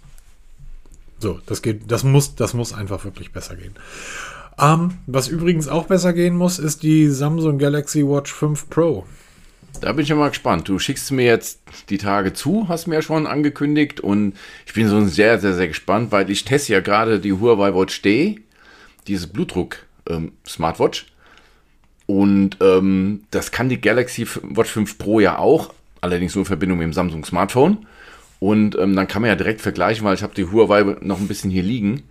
[1.19, 3.75] so, das geht, das muss, das muss einfach wirklich besser gehen.
[4.57, 9.05] Ähm, was übrigens auch besser gehen muss, ist die Samsung Galaxy Watch 5 Pro.
[9.81, 10.69] Da bin ich ja mal gespannt.
[10.69, 13.99] Du schickst mir jetzt die Tage zu, hast mir ja schon angekündigt.
[13.99, 17.75] Und ich bin so sehr, sehr, sehr gespannt, weil ich teste ja gerade die Huawei
[17.75, 18.39] Watch D,
[19.07, 21.01] diese Blutdruck-Smartwatch.
[21.07, 21.14] Ähm,
[22.07, 26.77] und ähm, das kann die Galaxy Watch 5 Pro ja auch, allerdings nur in Verbindung
[26.77, 27.85] mit dem Samsung Smartphone.
[28.39, 31.27] Und ähm, dann kann man ja direkt vergleichen, weil ich habe die Huawei noch ein
[31.27, 32.03] bisschen hier liegen.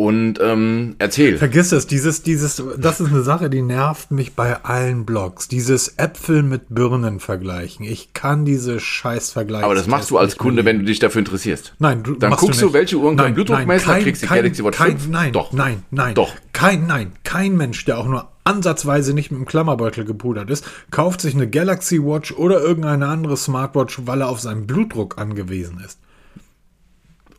[0.00, 1.36] Und ähm, erzähl.
[1.36, 5.46] Vergiss es, dieses, dieses, das ist eine Sache, die nervt mich bei allen Blogs.
[5.46, 7.84] Dieses Äpfel mit Birnen vergleichen.
[7.84, 9.66] Ich kann diese scheiß vergleichen.
[9.66, 11.74] Aber das machst du als Kunde, wenn du dich dafür interessierst.
[11.80, 14.78] Nein, du Dann guckst du, du, welche Uhren kein Blutdruckmesser nein, kriegst, die Galaxy Watch
[14.78, 15.08] kein, 5?
[15.08, 15.52] Nein, doch.
[15.52, 16.14] nein, nein.
[16.14, 16.34] Doch.
[16.54, 21.20] Kein, nein, kein Mensch, der auch nur ansatzweise nicht mit dem Klammerbeutel gepudert ist, kauft
[21.20, 25.98] sich eine Galaxy Watch oder irgendeine andere Smartwatch, weil er auf seinen Blutdruck angewiesen ist.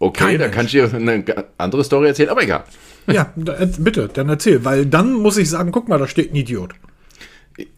[0.02, 0.56] Okay, Kein da Mensch.
[0.56, 1.24] kann ich dir eine
[1.60, 2.64] andere Story erzählen, aber egal.
[3.06, 6.74] Ja, bitte, dann erzähl, weil dann muss ich sagen, guck mal, da steht ein Idiot.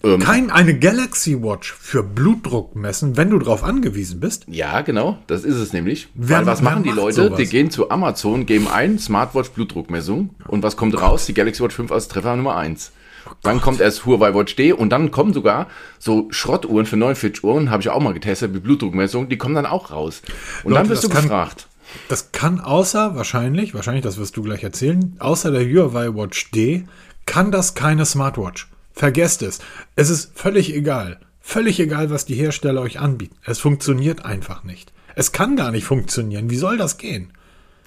[0.04, 4.46] Ähm, Kein eine Galaxy Watch für Blutdruck messen, wenn du darauf angewiesen bist.
[4.48, 6.08] Ja, genau, das ist es nämlich.
[6.14, 7.24] Wer, Weil was machen die Leute?
[7.24, 7.40] Sowas?
[7.40, 11.26] Die gehen zu Amazon, geben ein Smartwatch Blutdruckmessung und was kommt raus?
[11.26, 12.94] Die Galaxy Watch 5 als Treffer Nummer 1.
[13.26, 15.68] Oh dann kommt erst Huawei Watch D und dann kommen sogar
[16.00, 19.66] so Schrottuhren für 49 Uhren, habe ich auch mal getestet, mit Blutdruckmessung, die kommen dann
[19.66, 20.22] auch raus.
[20.64, 21.68] Und Leute, dann wirst du kann, gefragt.
[22.10, 26.86] Das kann außer, wahrscheinlich, wahrscheinlich, das wirst du gleich erzählen, außer der Huawei Watch D,
[27.26, 28.68] kann das keine Smartwatch.
[28.94, 29.60] Vergesst es.
[29.96, 31.20] Es ist völlig egal.
[31.42, 33.36] Völlig egal, was die Hersteller euch anbieten.
[33.44, 34.94] Es funktioniert einfach nicht.
[35.16, 36.50] Es kann gar nicht funktionieren.
[36.50, 37.32] Wie soll das gehen?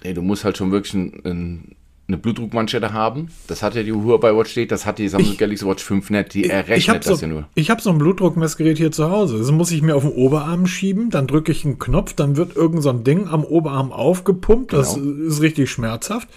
[0.03, 1.75] Nee, du musst halt schon wirklich ein, ein,
[2.07, 3.27] eine Blutdruckmanschette haben.
[3.47, 6.09] Das hat ja die Huawei Watch steht, das hat die Samsung ich, Galaxy Watch 5
[6.09, 6.33] nicht.
[6.33, 7.47] Die errechnet das so, ja nur.
[7.53, 9.37] Ich habe so ein Blutdruckmessgerät hier zu Hause.
[9.39, 12.55] Das muss ich mir auf den Oberarm schieben, dann drücke ich einen Knopf, dann wird
[12.55, 14.71] irgend so ein Ding am Oberarm aufgepumpt.
[14.71, 15.27] Das genau.
[15.27, 16.29] ist richtig schmerzhaft.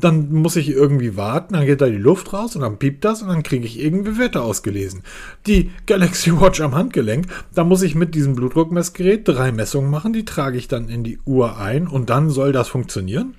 [0.00, 3.22] Dann muss ich irgendwie warten, dann geht da die Luft raus und dann piept das
[3.22, 5.02] und dann kriege ich irgendwie Werte ausgelesen.
[5.46, 10.24] Die Galaxy Watch am Handgelenk, da muss ich mit diesem Blutdruckmessgerät drei Messungen machen, die
[10.24, 13.34] trage ich dann in die Uhr ein und dann soll das funktionieren.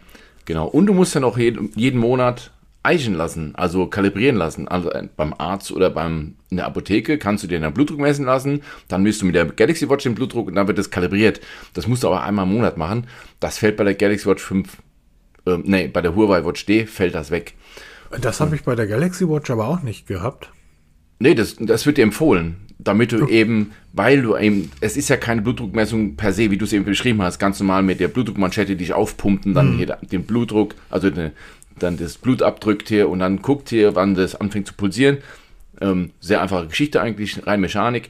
[0.47, 4.69] Genau, und du musst dann auch jeden, jeden Monat eichen lassen, also kalibrieren lassen.
[4.69, 8.25] Also äh, beim Arzt oder beim, in der Apotheke kannst du dir den Blutdruck messen
[8.25, 11.41] lassen, dann misst du mit der Galaxy Watch den Blutdruck und dann wird das kalibriert.
[11.73, 13.07] Das musst du aber einmal im Monat machen.
[13.41, 14.77] Das fällt bei der Galaxy Watch 5
[15.47, 17.55] äh, nee, bei der Huawei Watch D fällt das weg.
[18.21, 20.49] Das habe ich bei der Galaxy Watch aber auch nicht gehabt.
[21.19, 25.17] Nee, das, das wird dir empfohlen, damit du eben, weil du eben, es ist ja
[25.17, 28.75] keine Blutdruckmessung per se, wie du es eben beschrieben hast, ganz normal mit der Blutdruckmanschette,
[28.75, 29.77] die ich aufpumpen, dann mhm.
[29.77, 31.31] hier den Blutdruck, also ne,
[31.79, 35.17] dann das Blut abdrückt hier und dann guckt hier, wann das anfängt zu pulsieren.
[35.79, 38.09] Ähm, sehr einfache Geschichte eigentlich, rein Mechanik.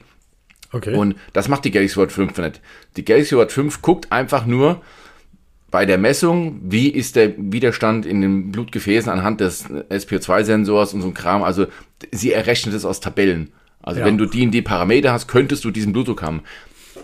[0.72, 0.94] Okay.
[0.94, 2.60] Und das macht die Galaxy Watch 5 nicht.
[2.96, 4.82] Die Galaxy Watch 5 guckt einfach nur,
[5.70, 11.08] bei der Messung, wie ist der Widerstand in den Blutgefäßen anhand des SPO2-Sensors und so
[11.08, 11.42] ein Kram.
[11.42, 11.66] Also
[12.10, 13.52] sie errechnet es aus Tabellen.
[13.82, 14.06] Also ja.
[14.06, 16.42] wenn du die in die Parameter hast, könntest du diesen Blutdruck haben.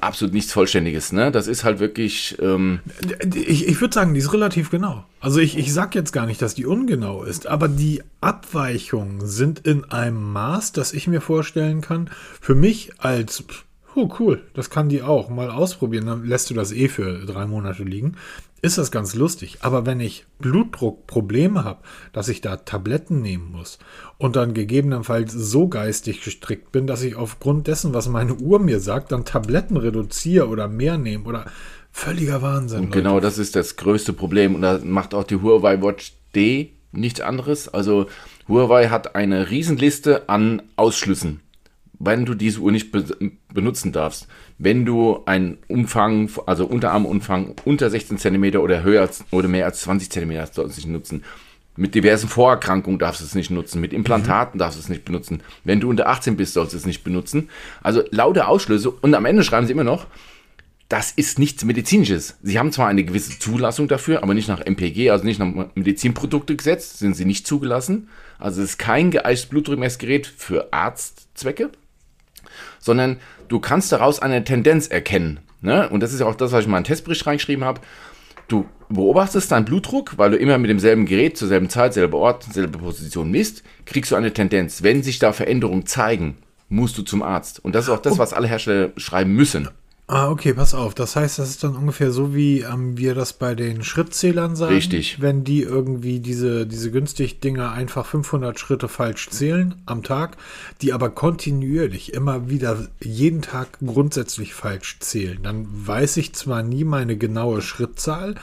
[0.01, 1.31] Absolut nichts Vollständiges, ne?
[1.31, 2.37] Das ist halt wirklich.
[2.43, 2.81] Ähm
[3.35, 5.05] ich ich würde sagen, die ist relativ genau.
[5.21, 9.61] Also ich, ich sag jetzt gar nicht, dass die ungenau ist, aber die Abweichungen sind
[9.61, 12.11] in einem Maß, das ich mir vorstellen kann,
[12.41, 13.45] für mich als
[13.95, 15.29] Oh, cool, das kann die auch.
[15.29, 18.17] Mal ausprobieren, dann lässt du das eh für drei Monate liegen
[18.65, 19.59] ist das ganz lustig.
[19.61, 23.79] Aber wenn ich Blutdruckprobleme habe, dass ich da Tabletten nehmen muss
[24.17, 28.81] und dann gegebenenfalls so geistig gestrickt bin, dass ich aufgrund dessen, was meine Uhr mir
[28.81, 31.45] sagt, dann Tabletten reduziere oder mehr nehme oder
[31.93, 32.85] völliger Wahnsinn.
[32.85, 36.73] Und genau das ist das größte Problem und da macht auch die Huawei Watch D
[36.91, 37.69] nichts anderes.
[37.69, 38.07] Also
[38.49, 41.44] Huawei hat eine Riesenliste an Ausschlüssen
[42.05, 43.05] wenn du diese Uhr nicht be
[43.53, 44.27] benutzen darfst.
[44.59, 49.83] Wenn du einen Umfang, also Unterarmumfang unter 16 cm oder höher als, oder mehr als
[49.83, 51.25] 20 cm sollst du nicht nutzen.
[51.77, 53.81] Mit diversen Vorerkrankungen darfst du es nicht nutzen.
[53.81, 54.61] Mit Implantaten mhm.
[54.61, 55.43] darfst du es nicht benutzen.
[55.65, 57.49] Wenn du unter 18 bist, sollst du es nicht benutzen.
[57.83, 58.91] Also lauter Ausschlüsse.
[58.91, 60.07] Und am Ende schreiben sie immer noch,
[60.89, 62.37] das ist nichts Medizinisches.
[62.43, 66.99] Sie haben zwar eine gewisse Zulassung dafür, aber nicht nach MPG, also nicht nach Medizinproduktegesetz,
[66.99, 68.09] sind sie nicht zugelassen.
[68.39, 71.71] Also es ist kein geeignetes Blutdruckmessgerät für Arztzwecke
[72.85, 73.17] sondern
[73.49, 75.41] du kannst daraus eine Tendenz erkennen.
[75.63, 75.89] Ne?
[75.89, 77.81] Und das ist ja auch das, was ich mal in Testbericht reingeschrieben habe.
[78.47, 82.45] Du beobachtest deinen Blutdruck, weil du immer mit demselben Gerät zur selben Zeit, selber Ort,
[82.45, 84.83] selbe Position misst, kriegst du eine Tendenz.
[84.83, 86.37] Wenn sich da Veränderungen zeigen,
[86.69, 87.65] musst du zum Arzt.
[87.65, 89.71] Und das ist auch das, was alle Hersteller schreiben müssen.
[90.07, 90.95] Ah, okay, pass auf.
[90.95, 94.75] Das heißt, das ist dann ungefähr so, wie ähm, wir das bei den Schrittzählern sagen.
[94.75, 95.23] Richtig.
[95.23, 100.37] Wenn die irgendwie diese, diese günstig Dinger einfach 500 Schritte falsch zählen am Tag,
[100.83, 106.85] die aber kontinuierlich immer wieder jeden Tag grundsätzlich falsch zählen, dann weiß ich zwar nie
[106.85, 108.35] meine genaue Schrittzahl,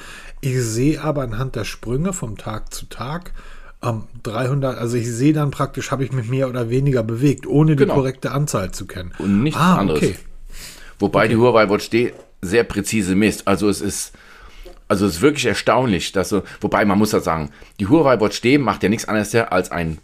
[0.41, 3.33] ich sehe aber anhand der Sprünge vom Tag zu Tag,
[3.83, 7.75] ähm, 300, also ich sehe dann praktisch, habe ich mich mehr oder weniger bewegt, ohne
[7.75, 7.93] die Genau.
[7.93, 9.11] korrekte Anzahl zu kennen.
[9.19, 10.01] Und nichts ah, anderes.
[10.01, 10.15] Okay.
[11.01, 13.47] Wobei die Huawei Watch D sehr präzise misst.
[13.47, 14.13] Also es ist,
[14.87, 18.41] also es ist wirklich erstaunlich, dass so, wobei man muss das sagen, die Huawei Watch
[18.41, 19.97] D macht ja nichts anderes als ein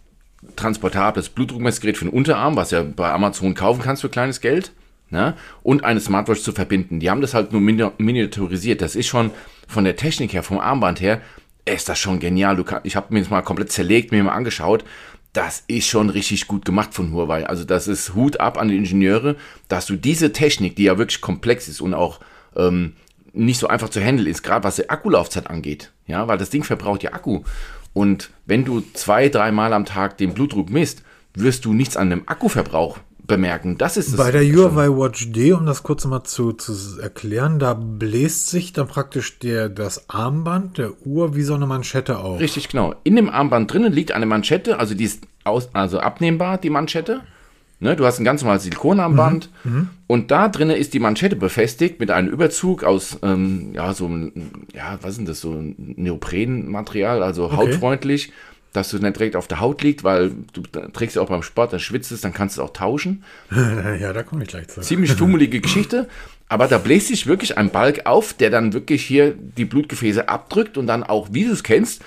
[0.56, 4.72] transportables Blutdruckmessgerät für den Unterarm, was ja bei Amazon kaufen kannst für kleines Geld,
[5.10, 5.36] ne?
[5.64, 7.00] und eine Smartwatch zu verbinden.
[7.00, 8.82] Die haben das halt nur mini- miniaturisiert.
[8.82, 9.32] Das ist schon
[9.68, 11.22] von der Technik her, vom Armband her,
[11.66, 12.64] ist das schon genial.
[12.64, 14.86] Kann, ich habe mir das mal komplett zerlegt, mir mal angeschaut.
[15.38, 17.46] Das ist schon richtig gut gemacht von Huawei.
[17.46, 19.36] Also das ist Hut ab an die Ingenieure,
[19.68, 22.22] dass du diese Technik, die ja wirklich komplex ist und auch
[22.56, 22.94] ähm,
[23.34, 25.92] nicht so einfach zu handeln ist, gerade was die Akkulaufzeit angeht.
[26.08, 27.44] Ja, weil das Ding verbraucht ja Akku.
[27.94, 31.04] Und wenn du zwei, dreimal am Tag den Blutdruck misst,
[31.36, 33.78] wirst du nichts an dem Akkuverbrauch bemerken.
[33.78, 34.16] Das ist es.
[34.16, 38.74] Bei der Huawei Watch D, um das kurz mal zu, zu erklären, da bläst sich
[38.74, 42.40] dann praktisch der, das Armband der Uhr wie so eine Manschette auf.
[42.40, 42.96] Richtig, genau.
[43.04, 47.22] In dem Armband drinnen liegt eine Manschette, also die ist aus, also abnehmbar, die Manschette.
[47.80, 49.52] Ne, du hast ein ganz normales Silikonarmband
[50.08, 54.66] und da drinnen ist die Manschette befestigt mit einem Überzug aus, ähm, ja, so, ein-
[54.74, 58.32] ja, was ist denn das, so ein Neoprenmaterial, also hautfreundlich,
[58.74, 61.74] dass du nicht direkt auf der Haut liegt, weil du trägst ja auch beim Sport,
[61.74, 63.24] dann schwitzt es, dann kannst du es auch tauschen.
[63.52, 64.82] ja, da komme ich gleich zu.
[64.82, 66.08] Ziemlich fummelige Geschichte,
[66.50, 70.78] aber da bläst sich wirklich ein Balk auf, der dann wirklich hier die Blutgefäße abdrückt
[70.78, 72.04] und dann auch, wie du es kennst,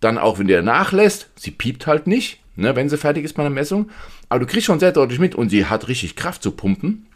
[0.00, 3.42] dann auch, wenn der nachlässt, sie piept halt nicht, ne, wenn sie fertig ist bei
[3.42, 3.90] der Messung,
[4.28, 7.06] aber du kriegst schon sehr deutlich mit und sie hat richtig Kraft zu pumpen.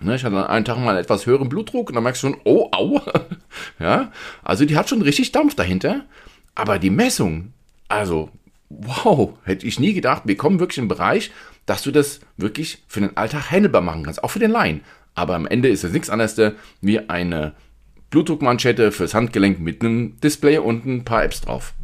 [0.00, 2.28] Ne, ich hatte an einem Tag mal einen etwas höheren Blutdruck und dann merkst du
[2.28, 3.00] schon, oh, au.
[3.78, 6.04] ja, also die hat schon richtig Dampf dahinter,
[6.54, 7.52] aber die Messung,
[7.88, 8.30] also,
[8.68, 11.30] wow, hätte ich nie gedacht, wir kommen wirklich in den Bereich,
[11.66, 14.82] dass du das wirklich für den Alltag handelbar machen kannst, auch für den Laien.
[15.14, 17.54] Aber am Ende ist es nichts anderes wie eine
[18.10, 21.74] Blutdruckmanschette fürs Handgelenk mit einem Display und ein paar Apps drauf.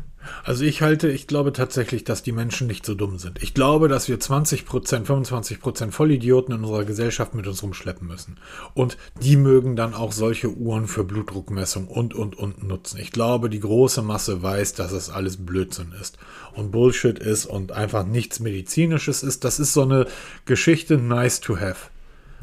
[0.45, 3.43] Also ich halte, ich glaube tatsächlich, dass die Menschen nicht so dumm sind.
[3.43, 8.07] Ich glaube, dass wir 20 Prozent, 25 Prozent Vollidioten in unserer Gesellschaft mit uns rumschleppen
[8.07, 8.39] müssen.
[8.75, 12.99] Und die mögen dann auch solche Uhren für Blutdruckmessung und, und, und nutzen.
[12.99, 16.19] Ich glaube, die große Masse weiß, dass es alles Blödsinn ist
[16.55, 19.45] und Bullshit ist und einfach nichts Medizinisches ist.
[19.45, 20.07] Das ist so eine
[20.45, 21.92] Geschichte nice to have.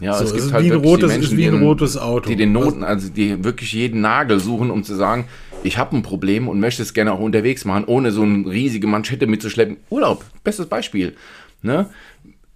[0.01, 1.97] Ja, So, es gibt ist halt wie ein rotes- Menschen, ist wie ein den- rotes
[1.97, 2.29] Auto.
[2.29, 5.25] Die den Noten, also die wirklich jeden Nagel suchen, um zu sagen,
[5.63, 8.87] ich habe ein Problem und möchte es gerne auch unterwegs machen, ohne so eine riesige
[8.87, 9.77] Manschette mitzuschleppen.
[9.89, 11.15] Urlaub, bestes Beispiel.
[11.61, 11.87] Ne?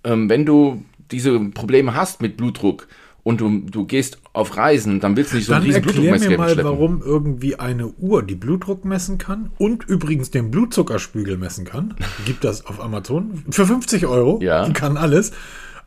[0.05, 2.87] Ähm, wenn du diese Probleme hast mit Blutdruck
[3.23, 6.03] und du, du gehst auf Reisen, dann willst du nicht so Dann ein riesen erklär
[6.03, 6.63] mir mal, mitschleppen.
[6.71, 11.93] warum irgendwie eine Uhr die Blutdruck messen kann und übrigens den Blutzuckerspiegel messen kann.
[12.25, 14.39] Gibt das auf Amazon für 50 Euro.
[14.41, 14.65] Ja.
[14.65, 15.31] Die kann alles.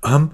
[0.05, 0.31] Ähm,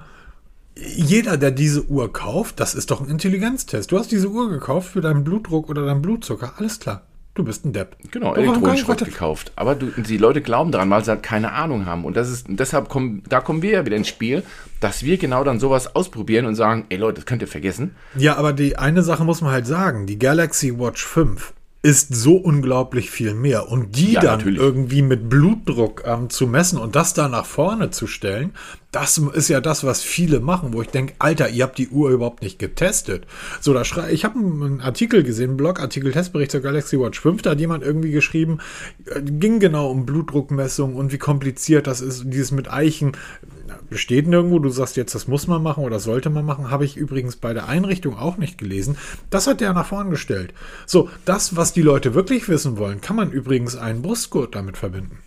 [0.76, 3.92] jeder, der diese Uhr kauft, das ist doch ein Intelligenztest.
[3.92, 6.54] Du hast diese Uhr gekauft für deinen Blutdruck oder deinen Blutzucker.
[6.56, 7.02] Alles klar.
[7.34, 7.96] Du bist ein Depp.
[8.10, 9.52] Genau, ich Elektronenschrott weiter- gekauft.
[9.56, 12.04] Aber du, die Leute glauben daran, weil sie halt keine Ahnung haben.
[12.04, 14.42] Und das ist, deshalb kommen, da kommen wir ja wieder ins Spiel,
[14.80, 17.94] dass wir genau dann sowas ausprobieren und sagen, ey Leute, das könnt ihr vergessen.
[18.18, 20.06] Ja, aber die eine Sache muss man halt sagen.
[20.06, 21.54] Die Galaxy Watch 5
[21.84, 23.70] ist so unglaublich viel mehr.
[23.70, 24.60] Und die Ja, dann natürlich.
[24.60, 28.52] irgendwie mit Blutdruck ähm, zu messen und das da nach vorne zu stellen,
[28.92, 32.10] das ist ja das, was viele machen, wo ich denke, Alter, ihr habt die Uhr
[32.10, 33.26] überhaupt nicht getestet.
[33.60, 37.42] So, da schrei ich habe einen Artikel gesehen, einen Blogartikel, Testbericht zur Galaxy Watch 5,
[37.42, 38.58] da hat jemand irgendwie geschrieben,
[39.06, 43.12] äh, ging genau um Blutdruckmessung und wie kompliziert das ist, dieses mit Eichen
[43.88, 44.58] besteht nirgendwo.
[44.58, 46.70] Du sagst jetzt, das muss man machen oder sollte man machen.
[46.70, 48.96] Habe ich übrigens bei der Einrichtung auch nicht gelesen.
[49.30, 50.52] Das hat der nach vorn gestellt.
[50.86, 55.18] So, das, was die Leute wirklich wissen wollen, kann man übrigens einen Brustgurt damit verbinden.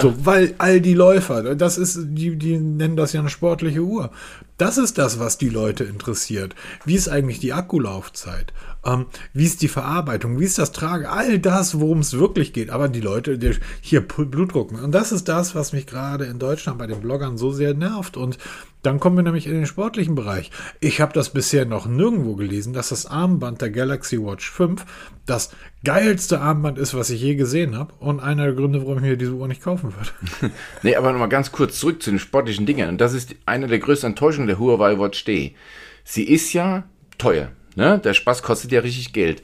[0.00, 4.10] So, weil all die Läufer, das ist, die, die nennen das ja eine sportliche Uhr.
[4.58, 6.54] Das ist das, was die Leute interessiert.
[6.84, 8.52] Wie ist eigentlich die Akkulaufzeit?
[8.84, 10.40] Ähm, wie ist die Verarbeitung?
[10.40, 11.08] Wie ist das Trage?
[11.10, 12.70] All das, worum es wirklich geht.
[12.70, 14.72] Aber die Leute, die, hier P- Blutdruck.
[14.72, 18.16] Und das ist das, was mich gerade in Deutschland bei den Bloggern so sehr nervt.
[18.16, 18.38] Und
[18.82, 20.50] dann kommen wir nämlich in den sportlichen Bereich.
[20.80, 24.84] Ich habe das bisher noch nirgendwo gelesen, dass das Armband der Galaxy Watch 5
[25.26, 25.50] das
[25.84, 27.94] geilste Armband ist, was ich je gesehen habe.
[28.00, 30.52] Und einer der Gründe, warum ich mir diese Uhr nicht kaufen würde.
[30.82, 32.88] Nee, aber nochmal ganz kurz zurück zu den sportlichen Dingen.
[32.88, 35.54] Und das ist eine der größten Enttäuschungen der Huawei Watch D.
[36.02, 36.82] Sie ist ja
[37.18, 37.52] teuer.
[37.74, 37.98] Ne?
[37.98, 39.42] Der Spaß kostet ja richtig Geld.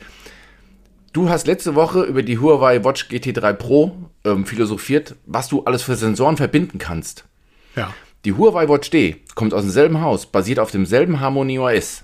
[1.12, 5.82] Du hast letzte Woche über die Huawei Watch GT3 Pro ähm, philosophiert, was du alles
[5.82, 7.24] für Sensoren verbinden kannst.
[7.74, 7.94] Ja.
[8.24, 12.02] Die Huawei Watch D kommt aus demselben Haus, basiert auf demselben Harmony OS.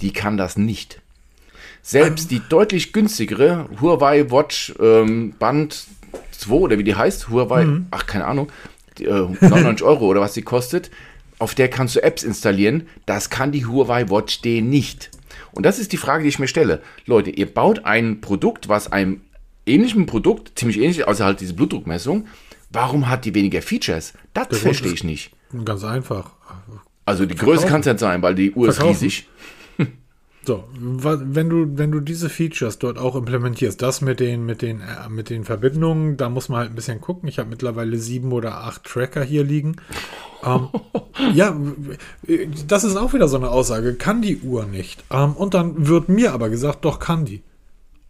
[0.00, 1.00] die kann das nicht.
[1.82, 5.86] Selbst die deutlich günstigere Huawei Watch ähm, Band
[6.32, 8.50] 2 oder wie die heißt, Huawei, ach keine Ahnung,
[8.98, 10.90] die, äh, 99 Euro oder was die kostet,
[11.38, 12.86] auf der kannst du Apps installieren.
[13.04, 15.10] Das kann die Huawei Watch D nicht.
[15.52, 16.82] Und das ist die Frage, die ich mir stelle.
[17.06, 19.20] Leute, ihr baut ein Produkt, was einem
[19.66, 22.26] ähnlichen Produkt, ziemlich ähnlich, außer halt diese Blutdruckmessung,
[22.70, 24.14] warum hat die weniger Features?
[24.34, 25.32] Das verstehe ich nicht.
[25.64, 26.32] Ganz einfach.
[27.04, 29.00] Also die Größe kann es nicht sein, weil die Uhr ist Verkaufen.
[29.00, 29.28] riesig.
[30.44, 34.80] So, wenn du, wenn du diese Features dort auch implementierst, das mit den, mit den,
[34.80, 37.28] äh, mit den Verbindungen, da muss man halt ein bisschen gucken.
[37.28, 39.76] Ich habe mittlerweile sieben oder acht Tracker hier liegen.
[40.44, 40.68] Ähm,
[41.34, 41.56] ja,
[42.66, 43.94] das ist auch wieder so eine Aussage.
[43.94, 45.04] Kann die Uhr nicht.
[45.10, 47.42] Ähm, und dann wird mir aber gesagt, doch kann die.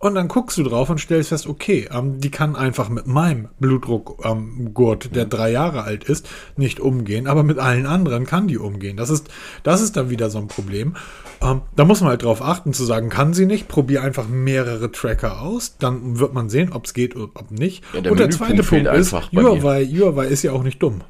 [0.03, 3.51] Und dann guckst du drauf und stellst fest, okay, ähm, die kann einfach mit meinem
[3.61, 8.59] Blutdruckgurt, ähm, der drei Jahre alt ist, nicht umgehen, aber mit allen anderen kann die
[8.59, 8.97] umgehen.
[8.97, 9.29] Das ist,
[9.63, 10.97] das ist dann wieder so ein Problem.
[11.41, 14.91] Ähm, da muss man halt drauf achten, zu sagen, kann sie nicht, probier einfach mehrere
[14.91, 17.85] Tracker aus, dann wird man sehen, ob es geht oder ob nicht.
[17.93, 19.13] Ja, und der Menüpunkt zweite Punkt ist.
[19.13, 21.03] Huawei, Huawei ist ja auch nicht dumm.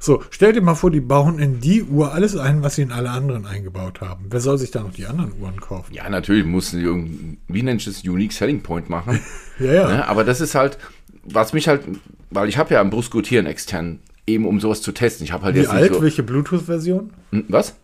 [0.00, 2.92] So, stell dir mal vor, die bauen in die Uhr alles ein, was sie in
[2.92, 4.26] alle anderen eingebaut haben.
[4.30, 5.92] Wer soll sich da noch die anderen Uhren kaufen?
[5.94, 9.20] Ja, natürlich mussten die irgendwie, wie nennt das, Unique Selling Point machen.
[9.58, 9.88] Ja, ja.
[9.88, 10.08] Ne?
[10.08, 10.78] Aber das ist halt,
[11.24, 11.82] was mich halt,
[12.30, 15.24] weil ich habe ja einen Brustgurt hier einen externen, eben um sowas zu testen.
[15.24, 17.12] Ich habe halt Wie jetzt alt, nicht so, welche Bluetooth-Version?
[17.30, 17.74] Hm, was?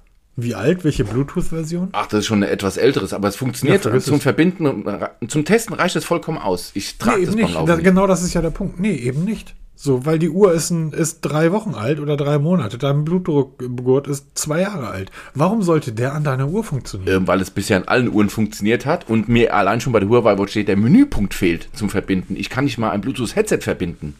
[0.40, 1.88] Wie alt, welche Bluetooth-Version?
[1.92, 4.22] Ach, das ist schon ein etwas älteres, aber es funktioniert Ja, zum es.
[4.22, 6.70] Verbinden, und zum Testen reicht es vollkommen aus.
[6.74, 7.54] Ich trage Nee, das eben beim nicht.
[7.54, 7.84] Laufen Da, nicht.
[7.84, 8.80] genau das ist ja der Punkt.
[8.80, 9.54] Nee, eben nicht.
[9.80, 12.78] So, weil die Uhr ist, ein, ist drei Wochen alt oder drei Monate.
[12.78, 15.12] Dein Blutdruckgurt ist zwei Jahre alt.
[15.34, 17.18] Warum sollte der an deiner Uhr funktionieren?
[17.18, 20.08] Ähm, weil es bisher an allen Uhren funktioniert hat und mir allein schon bei der
[20.08, 22.34] Huawei Watch steht, der Menüpunkt fehlt zum Verbinden.
[22.34, 24.16] Ich kann nicht mal ein Bluetooth-Headset verbinden.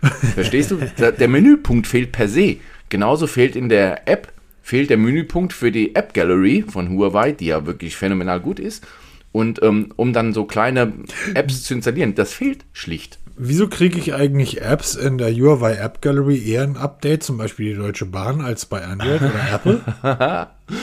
[0.34, 0.78] Verstehst du?
[0.98, 2.56] Der, der Menüpunkt fehlt per se.
[2.88, 4.32] Genauso fehlt in der App,
[4.62, 8.86] fehlt der Menüpunkt für die App Gallery von Huawei, die ja wirklich phänomenal gut ist.
[9.30, 10.94] Und ähm, um dann so kleine
[11.34, 13.18] Apps zu installieren, das fehlt schlicht.
[13.38, 17.74] Wieso kriege ich eigentlich Apps in der Huawei App Gallery eher ein Update, zum Beispiel
[17.74, 19.80] die Deutsche Bahn, als bei Android oder Apple?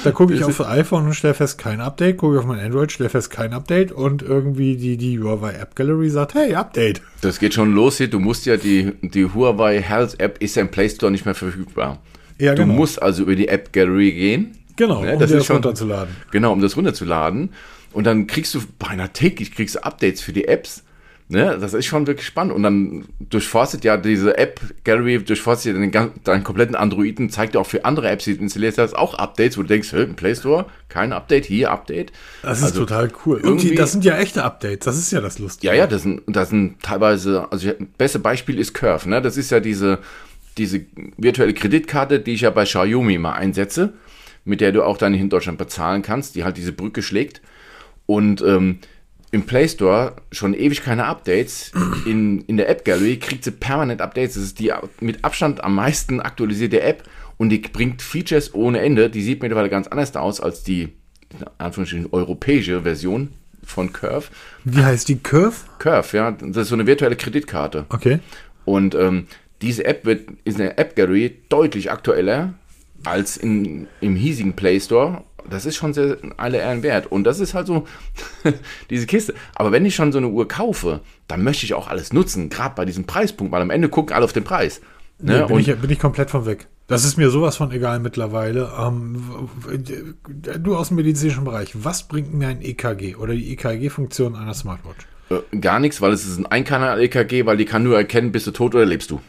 [0.03, 2.91] Da gucke ich auf iPhone und stelle fest, kein Update, gucke ich auf mein Android,
[2.91, 7.01] stelle fest, kein Update und irgendwie die, die Huawei App Gallery sagt, hey, Update.
[7.21, 8.07] Das geht schon los hier.
[8.09, 11.35] Du musst ja die, die Huawei Health App ist ja im Play Store nicht mehr
[11.35, 11.99] verfügbar.
[12.37, 12.75] Ja, du genau.
[12.75, 14.57] musst also über die App Gallery gehen.
[14.75, 16.15] Genau, Ne, um das das schon- runterzuladen.
[16.31, 17.49] Genau, um das runterzuladen.
[17.93, 20.83] Und dann kriegst du beinahe täglich kriegst du Updates für die Apps.
[21.29, 21.57] Ne?
[21.59, 22.53] Das ist schon wirklich spannend.
[22.53, 27.59] Und dann durchforstet ja diese App Gallery, durchforstet ja den, deinen kompletten Androiden, zeigt dir
[27.59, 30.15] auch für andere Apps, die du installiert hast, auch Updates, wo du denkst, hey, im
[30.15, 32.11] Play Store, kein Update, hier Update.
[32.41, 33.39] Das ist Also total cool.
[33.41, 35.73] Irgendwie- das sind ja echte Updates, das ist ja das Lustige.
[35.73, 39.21] Ja, ja, das sind, das sind teilweise, also das beste Beispiel ist Curve, ne?
[39.21, 39.99] Das ist ja diese,
[40.57, 40.81] diese
[41.17, 43.93] virtuelle Kreditkarte, die ich ja bei Xiaomi mal einsetze,
[44.45, 47.41] mit der du auch dann in Deutschland bezahlen kannst, die halt diese Brücke schlägt.
[48.05, 48.79] Und ähm,
[49.33, 51.71] im Play Store schon ewig keine Updates.
[52.05, 54.35] In, in der App Gallery kriegt sie permanent Updates.
[54.35, 57.03] Das ist die mit Abstand am meisten aktualisierte App
[57.37, 59.09] und die bringt Features ohne Ende.
[59.09, 60.83] Die sieht mittlerweile ganz anders aus als die,
[61.31, 63.29] in Anführungsstrichen, europäische Version
[63.63, 64.27] von Curve.
[64.65, 65.55] Wie heißt die Curve?
[65.79, 67.87] Curve, ja, das ist so eine virtuelle Kreditkarte.
[67.89, 68.19] Okay.
[68.65, 69.25] Und ähm,
[69.63, 72.53] diese App wird ist in der App Gallery deutlich aktueller
[73.03, 75.23] als in, im hiesigen Play Store.
[75.49, 77.11] Das ist schon sehr alle Ehren wert.
[77.11, 77.85] Und das ist halt so
[78.89, 79.33] diese Kiste.
[79.55, 82.75] Aber wenn ich schon so eine Uhr kaufe, dann möchte ich auch alles nutzen, gerade
[82.75, 84.81] bei diesem Preispunkt, weil am Ende gucken alle auf den Preis.
[85.19, 85.45] Nee, Ne?
[85.45, 86.67] bin, Und ich, bin ich komplett von weg.
[86.87, 88.71] Das ist mir sowas von egal mittlerweile.
[88.77, 89.49] Ähm,
[90.59, 95.07] du aus dem medizinischen Bereich, was bringt mir ein EKG oder die EKG-Funktion einer Smartwatch?
[95.33, 98.51] Äh, gar nichts, weil es ist ein Einkanal-EKG, weil die kann nur erkennen, bist du
[98.51, 99.21] tot oder lebst du.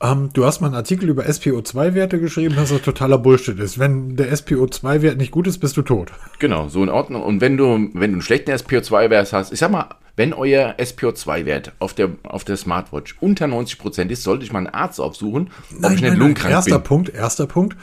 [0.00, 3.78] Ähm, du hast mal einen Artikel über SPO2-Werte geschrieben, dass das totaler Bullshit ist.
[3.78, 6.12] Wenn der SPO2-Wert nicht gut ist, bist du tot.
[6.38, 7.22] Genau, so in Ordnung.
[7.22, 11.72] Und wenn du, wenn du einen schlechten SPO2-Wert hast, ich sag mal, wenn euer SPO2-Wert
[11.78, 15.50] auf der, auf der Smartwatch unter 90% ist, sollte ich mal einen Arzt aufsuchen,
[15.82, 16.84] ob ich nicht lungenkrank Erster bin.
[16.84, 17.76] Punkt, erster Punkt,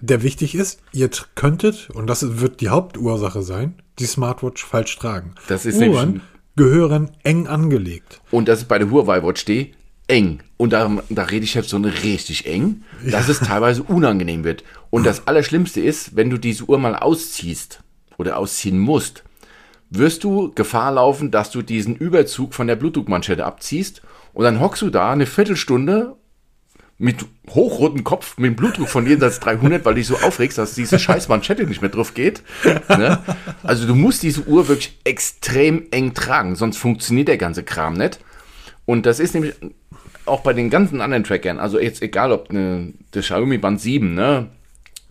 [0.00, 5.34] der wichtig ist, ihr könntet, und das wird die Hauptursache sein, die Smartwatch falsch tragen.
[5.48, 6.22] Das ist Uhren
[6.60, 8.20] gehören eng angelegt.
[8.30, 9.72] Und das ist bei der Huawei Watch D
[10.08, 10.40] eng.
[10.58, 14.62] Und da, da rede ich jetzt so eine richtig eng, dass es teilweise unangenehm wird.
[14.90, 17.80] Und das Allerschlimmste ist, wenn du diese Uhr mal ausziehst
[18.18, 19.24] oder ausziehen musst,
[19.88, 24.02] wirst du Gefahr laufen, dass du diesen Überzug von der Blutdruckmanschette abziehst
[24.34, 26.14] und dann hockst du da eine Viertelstunde
[27.00, 30.74] mit hochrotem Kopf, mit dem Blutdruck von jenseits 300, weil du dich so aufregst, dass
[30.74, 32.42] diese scheiß Manschette nicht mehr drauf geht.
[32.90, 33.18] Ne?
[33.62, 38.20] Also du musst diese Uhr wirklich extrem eng tragen, sonst funktioniert der ganze Kram nicht.
[38.84, 39.54] Und das ist nämlich
[40.26, 44.14] auch bei den ganzen anderen Trackern, also jetzt egal ob eine, der Xiaomi Band 7,
[44.14, 44.48] ne,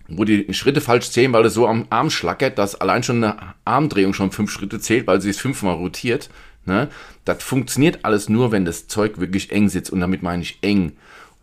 [0.08, 3.36] wo die Schritte falsch zählen, weil es so am Arm schlackert, dass allein schon eine
[3.66, 6.30] Armdrehung schon fünf Schritte zählt, weil sie es fünfmal rotiert.
[6.66, 6.88] Ne?
[7.26, 10.94] Das funktioniert alles nur, wenn das Zeug wirklich eng sitzt und damit meine ich eng.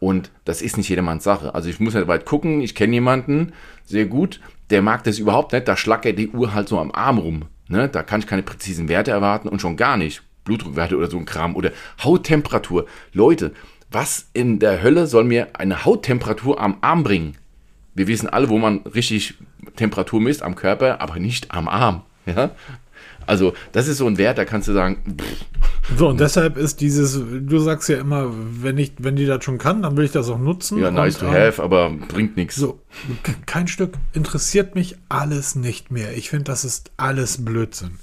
[0.07, 1.53] Und das ist nicht jedermanns Sache.
[1.57, 3.53] Also ich muss halt weit gucken, ich kenne jemanden
[3.85, 4.41] sehr gut,
[4.71, 7.47] der mag das überhaupt nicht, da schlackert die Uhr halt so am Arm rum.
[7.67, 7.89] Ne?
[7.89, 11.25] Da kann ich keine präzisen Werte erwarten und schon gar nicht Blutdruckwerte oder so ein
[11.25, 11.73] Kram oder
[12.05, 12.87] Hauttemperatur.
[13.15, 13.51] Leute,
[13.91, 17.37] was in der Hölle soll mir eine Hauttemperatur am Arm bringen?
[17.97, 19.35] Wir wissen alle, wo man richtig
[19.75, 22.03] Temperatur misst, am Körper, aber nicht am Arm.
[22.27, 22.53] Ja?
[23.27, 25.17] Also, das ist so ein Wert, da kannst du sagen.
[25.19, 25.97] Pff.
[25.97, 29.59] So, und deshalb ist dieses, du sagst ja immer, wenn ich, wenn die das schon
[29.59, 30.79] kann, dann will ich das auch nutzen.
[30.79, 32.57] Ja, nice und, to ähm, have, aber bringt nichts.
[32.57, 32.81] So,
[33.47, 36.17] kein Stück interessiert mich alles nicht mehr.
[36.17, 37.99] Ich finde, das ist alles Blödsinn.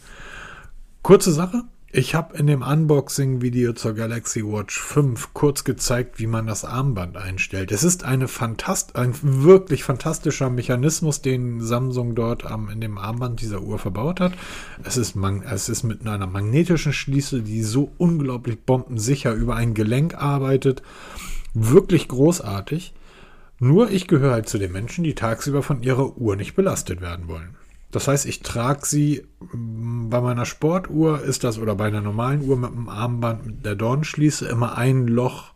[1.01, 1.64] Kurze Sache.
[1.96, 7.18] Ich habe in dem Unboxing-Video zur Galaxy Watch 5 kurz gezeigt, wie man das Armband
[7.18, 7.72] einstellt.
[7.72, 13.41] Es ist eine fantast ein wirklich fantastischer Mechanismus, den Samsung dort am, in dem Armband
[13.41, 14.34] dieser Uhr verbaut hat.
[14.84, 19.76] Es ist, man, es ist mit einer magnetischen Schließe, die so unglaublich bombensicher über ein
[19.76, 20.82] Gelenk arbeitet.
[21.54, 22.96] Wirklich großartig.
[23.60, 27.28] Nur ich gehöre halt zu den Menschen, die tagsüber von ihrer Uhr nicht belastet werden
[27.28, 27.56] wollen.
[27.94, 29.24] Das heißt, ich trage sie
[29.54, 33.66] mm, bei meiner Sportuhr ist das oder bei einer normalen Uhr mit dem Armband mit
[33.66, 35.54] der Dornschließe immer ein Loch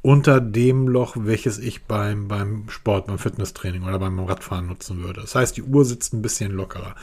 [0.00, 5.22] unter dem Loch, welches ich beim, beim Sport, beim Fitnesstraining oder beim Radfahren nutzen würde.
[5.22, 6.94] Das heißt, die Uhr sitzt ein bisschen lockerer.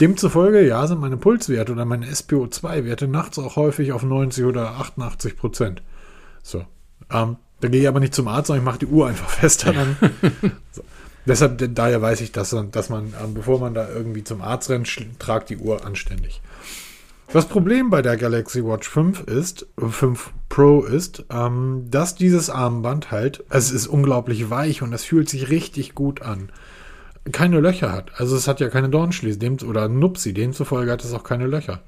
[0.00, 5.36] Demzufolge, ja, sind meine Pulswerte oder meine SPO2-Werte nachts auch häufig auf 90 oder 88
[5.36, 5.82] Prozent.
[6.42, 6.64] So.
[7.12, 9.74] Ähm, da gehe ich aber nicht zum Arzt, sondern ich mache die Uhr einfach fester.
[9.74, 9.96] Dann.
[10.72, 10.82] so.
[11.28, 14.88] Deshalb, daher weiß ich, dass, dass man, ähm, bevor man da irgendwie zum Arzt rennt,
[15.18, 16.40] tragt die Uhr anständig.
[17.30, 23.10] Das Problem bei der Galaxy Watch 5 ist, 5 Pro ist, ähm, dass dieses Armband
[23.10, 26.48] halt, es ist unglaublich weich und es fühlt sich richtig gut an.
[27.30, 28.12] Keine Löcher hat.
[28.18, 31.82] Also es hat ja keine Dornschließe dem, oder Nupsi, demzufolge hat es auch keine Löcher.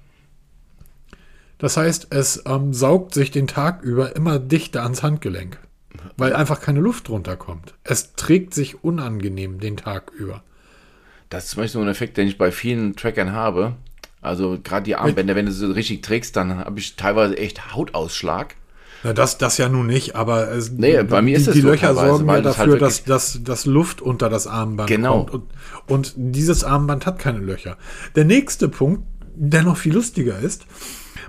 [1.56, 5.58] Das heißt, es ähm, saugt sich den Tag über immer dichter ans Handgelenk
[6.16, 7.74] weil einfach keine Luft runterkommt.
[7.84, 10.42] Es trägt sich unangenehm den Tag über.
[11.28, 13.74] Das ist zum Beispiel so ein Effekt, den ich bei vielen Trackern habe.
[14.20, 18.56] Also gerade die Armbänder, wenn du sie richtig trägst, dann habe ich teilweise echt Hautausschlag.
[19.02, 21.62] Na, das, das ja nun nicht, aber es, nee, bei mir die, ist es die
[21.62, 25.24] so Löcher sorgen ja es dafür, halt dass, dass, dass Luft unter das Armband Genau.
[25.24, 25.32] kommt.
[25.32, 25.48] Und,
[25.86, 27.78] und dieses Armband hat keine Löcher.
[28.14, 30.66] Der nächste Punkt, der noch viel lustiger ist,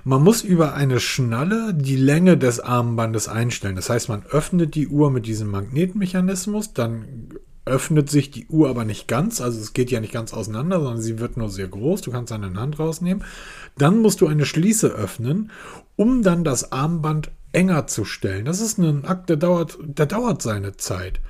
[0.04, 3.76] man muss über eine Schnalle die Länge des Armbandes einstellen.
[3.76, 7.28] Das heißt, man öffnet die Uhr mit diesem Magnetmechanismus, dann
[7.64, 11.00] öffnet sich die Uhr aber nicht ganz, also es geht ja nicht ganz auseinander, sondern
[11.00, 13.24] sie wird nur sehr groß, du kannst deine Hand rausnehmen.
[13.78, 15.52] Dann musst du eine Schließe öffnen,
[15.94, 18.44] um dann das Armband enger zu stellen.
[18.44, 21.20] Das ist ein Akt, der dauert, der dauert seine Zeit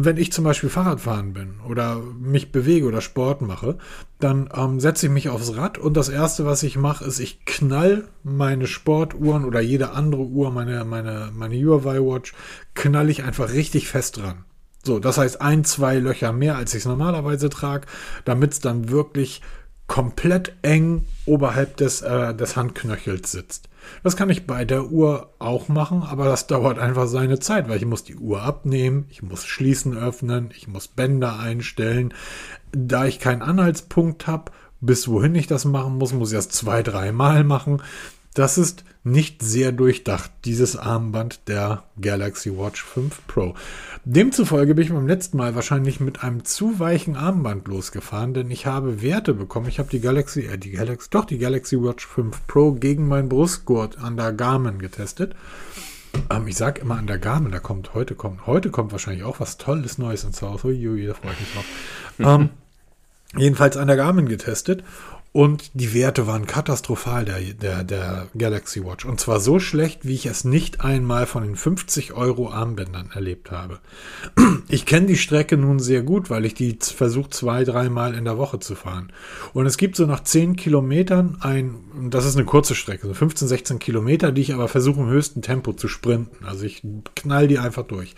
[0.00, 3.78] wenn ich zum Beispiel Fahrrad fahren bin oder mich bewege oder Sport mache,
[4.20, 7.44] dann ähm, setze ich mich aufs Rad und das erste, was ich mache, ist, ich
[7.44, 12.32] knall meine Sportuhren oder jede andere Uhr, meine, meine, meine Huawei Watch,
[12.74, 14.44] knall ich einfach richtig fest dran.
[14.84, 17.88] So, das heißt ein, zwei Löcher mehr, als ich es normalerweise trage,
[18.24, 19.42] damit es dann wirklich
[19.88, 23.68] komplett eng oberhalb des, äh, des Handknöchels sitzt.
[24.02, 27.78] Das kann ich bei der Uhr auch machen, aber das dauert einfach seine Zeit, weil
[27.78, 32.12] ich muss die Uhr abnehmen, ich muss Schließen öffnen, ich muss Bänder einstellen.
[32.70, 36.82] Da ich keinen Anhaltspunkt habe, bis wohin ich das machen muss, muss ich das zwei,
[36.82, 37.82] dreimal machen.
[38.38, 43.54] Das ist nicht sehr durchdacht, dieses Armband der Galaxy Watch 5 Pro.
[44.04, 48.64] Demzufolge bin ich beim letzten Mal wahrscheinlich mit einem zu weichen Armband losgefahren, denn ich
[48.64, 49.66] habe Werte bekommen.
[49.66, 53.28] Ich habe die Galaxy, äh, die Galaxy, doch die Galaxy Watch 5 Pro gegen meinen
[53.28, 55.34] Brustgurt an der Garmin getestet.
[56.30, 59.40] Ähm, ich sage immer an der Garmin, da kommt heute kommt heute kommt wahrscheinlich auch
[59.40, 60.62] was Tolles Neues ins Haus.
[60.64, 61.64] Uiui, da freue ich mich drauf.
[62.20, 62.50] ähm,
[63.36, 64.84] jedenfalls an der Garmin getestet
[65.32, 69.04] und die Werte waren katastrophal der, der, der Galaxy Watch.
[69.04, 73.50] Und zwar so schlecht, wie ich es nicht einmal von den 50 Euro Armbändern erlebt
[73.50, 73.78] habe.
[74.70, 78.36] Ich kenne die Strecke nun sehr gut, weil ich die versuche zwei, dreimal in der
[78.36, 79.12] Woche zu fahren.
[79.54, 81.76] Und es gibt so nach 10 Kilometern ein,
[82.10, 85.40] das ist eine kurze Strecke, so 15, 16 Kilometer, die ich aber versuche im höchsten
[85.40, 86.44] Tempo zu sprinten.
[86.44, 86.82] Also ich
[87.14, 88.14] knall die einfach durch.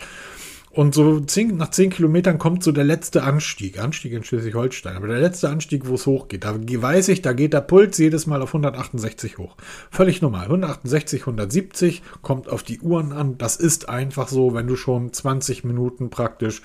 [0.73, 3.77] Und so zehn, nach zehn Kilometern kommt so der letzte Anstieg.
[3.77, 4.95] Anstieg in Schleswig-Holstein.
[4.95, 8.25] Aber der letzte Anstieg, wo es hochgeht, da weiß ich, da geht der Puls jedes
[8.25, 9.57] Mal auf 168 hoch.
[9.89, 10.45] Völlig normal.
[10.45, 13.37] 168, 170 kommt auf die Uhren an.
[13.37, 16.61] Das ist einfach so, wenn du schon 20 Minuten praktisch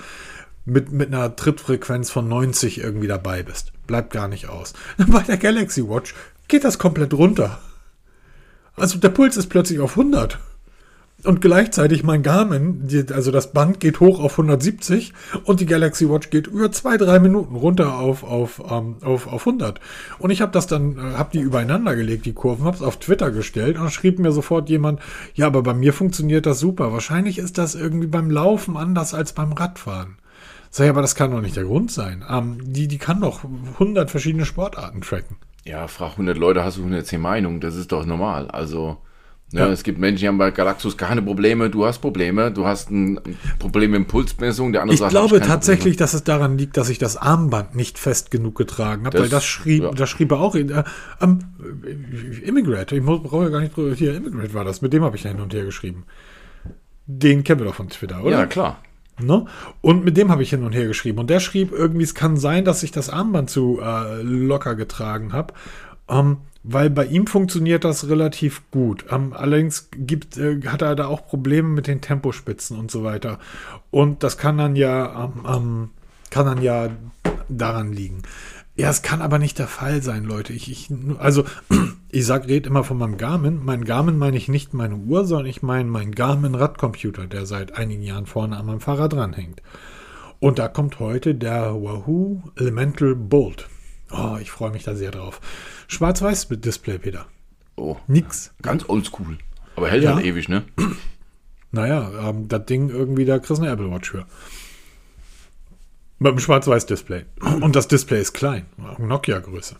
[0.64, 3.72] mit, mit einer Trittfrequenz von 90 irgendwie dabei bist.
[3.88, 4.74] Bleibt gar nicht aus.
[4.98, 6.14] Bei der Galaxy Watch
[6.46, 7.60] geht das komplett runter.
[8.76, 10.38] Also der Puls ist plötzlich auf 100.
[11.26, 15.12] und gleichzeitig mein Garmin, die, also das Band geht hoch auf 170
[15.44, 19.46] und die Galaxy Watch geht über zwei, drei Minuten runter auf, auf, ähm, auf, auf
[19.46, 19.80] 100.
[20.18, 22.98] Und ich habe das dann, äh, habe die übereinander gelegt, die Kurven, habe es auf
[22.98, 25.00] Twitter gestellt und schrieb mir sofort jemand,
[25.34, 26.92] ja, aber bei mir funktioniert das super.
[26.92, 30.16] Wahrscheinlich ist das irgendwie beim Laufen anders als beim Radfahren.
[30.70, 32.24] Sag ich, aber das kann doch nicht der Grund sein.
[32.28, 35.36] Ähm, die, die kann doch 100 verschiedene Sportarten tracken.
[35.64, 38.48] Ja, frag 100 Leute, hast du 110 Meinungen, das ist doch normal.
[38.48, 38.98] Also,
[39.58, 39.68] ja.
[39.68, 43.20] es gibt Menschen, die haben bei Galaxus keine Probleme, du hast Probleme, du hast ein
[43.58, 45.96] Problem mit Impulsmessung, der andere ich sagt, glaube tatsächlich, Probleme.
[45.98, 49.44] dass es daran liegt, dass ich das Armband nicht fest genug getragen habe, weil das
[49.44, 49.90] schrieb, ja.
[49.90, 50.84] das schrieb er auch in, äh,
[51.20, 51.40] ähm,
[52.42, 55.22] Immigrate, ich brauche ja gar nicht drüber, hier, Immigrate war das, mit dem habe ich
[55.22, 56.04] hin und her geschrieben.
[57.06, 58.38] Den kennen wir doch von Twitter, oder?
[58.38, 58.78] Ja, klar.
[59.18, 59.46] Ne?
[59.80, 61.18] Und mit dem habe ich hin und her geschrieben.
[61.18, 65.32] Und der schrieb irgendwie, es kann sein, dass ich das Armband zu äh, locker getragen
[65.32, 65.54] habe.
[66.08, 66.38] Ähm,
[66.68, 69.04] weil bei ihm funktioniert das relativ gut.
[69.10, 73.38] Ähm, allerdings gibt, äh, hat er da auch Probleme mit den Tempospitzen und so weiter.
[73.90, 75.90] Und das kann dann ja, ähm, ähm
[76.30, 76.90] kann dann ja
[77.48, 78.22] daran liegen.
[78.74, 80.52] Ja, es kann aber nicht der Fall sein, Leute.
[80.52, 81.44] Ich, ich, also,
[82.10, 83.60] ich sag, red immer von meinem Garmin.
[83.64, 88.02] Mein Garmin meine ich nicht meine Uhr, sondern ich meine meinen Garmin-Radcomputer, der seit einigen
[88.02, 89.62] Jahren vorne an meinem Fahrrad dranhängt.
[90.40, 93.68] Und da kommt heute der Wahoo Elemental Bolt.
[94.10, 95.40] Oh, ich freue mich da sehr drauf.
[95.88, 97.26] Schwarz-Weiß mit Display, Peter.
[97.76, 97.96] Oh.
[98.06, 98.52] Nix.
[98.62, 99.38] Ganz oldschool.
[99.74, 100.14] Aber hält ja.
[100.14, 100.64] halt ewig, ne?
[101.72, 104.26] Naja, ähm, das Ding irgendwie, da kriegst du eine Apple Watch für.
[106.18, 107.26] Mit einem Schwarz-Weiß-Display.
[107.60, 108.66] Und das Display ist klein.
[108.98, 109.76] Nokia-Größe.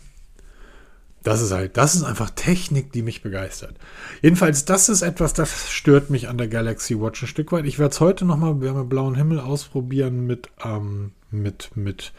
[1.23, 3.75] Das ist halt, das ist einfach Technik, die mich begeistert.
[4.21, 7.65] Jedenfalls, das ist etwas, das stört mich an der Galaxy Watch ein Stück weit.
[7.65, 12.13] Ich werde es heute nochmal, wir haben blauen Himmel ausprobieren, mit, ähm, mit, mit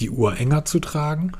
[0.00, 1.32] die Uhr enger zu tragen.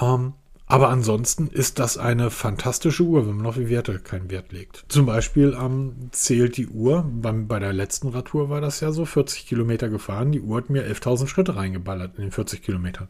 [0.00, 0.34] Ähm,
[0.68, 4.84] aber ansonsten ist das eine fantastische Uhr, wenn man auf die Werte keinen Wert legt.
[4.88, 9.04] Zum Beispiel ähm, zählt die Uhr, beim, bei der letzten Radtour war das ja so,
[9.04, 13.06] 40 Kilometer gefahren, die Uhr hat mir 11.000 Schritte reingeballert in den 40 Kilometern.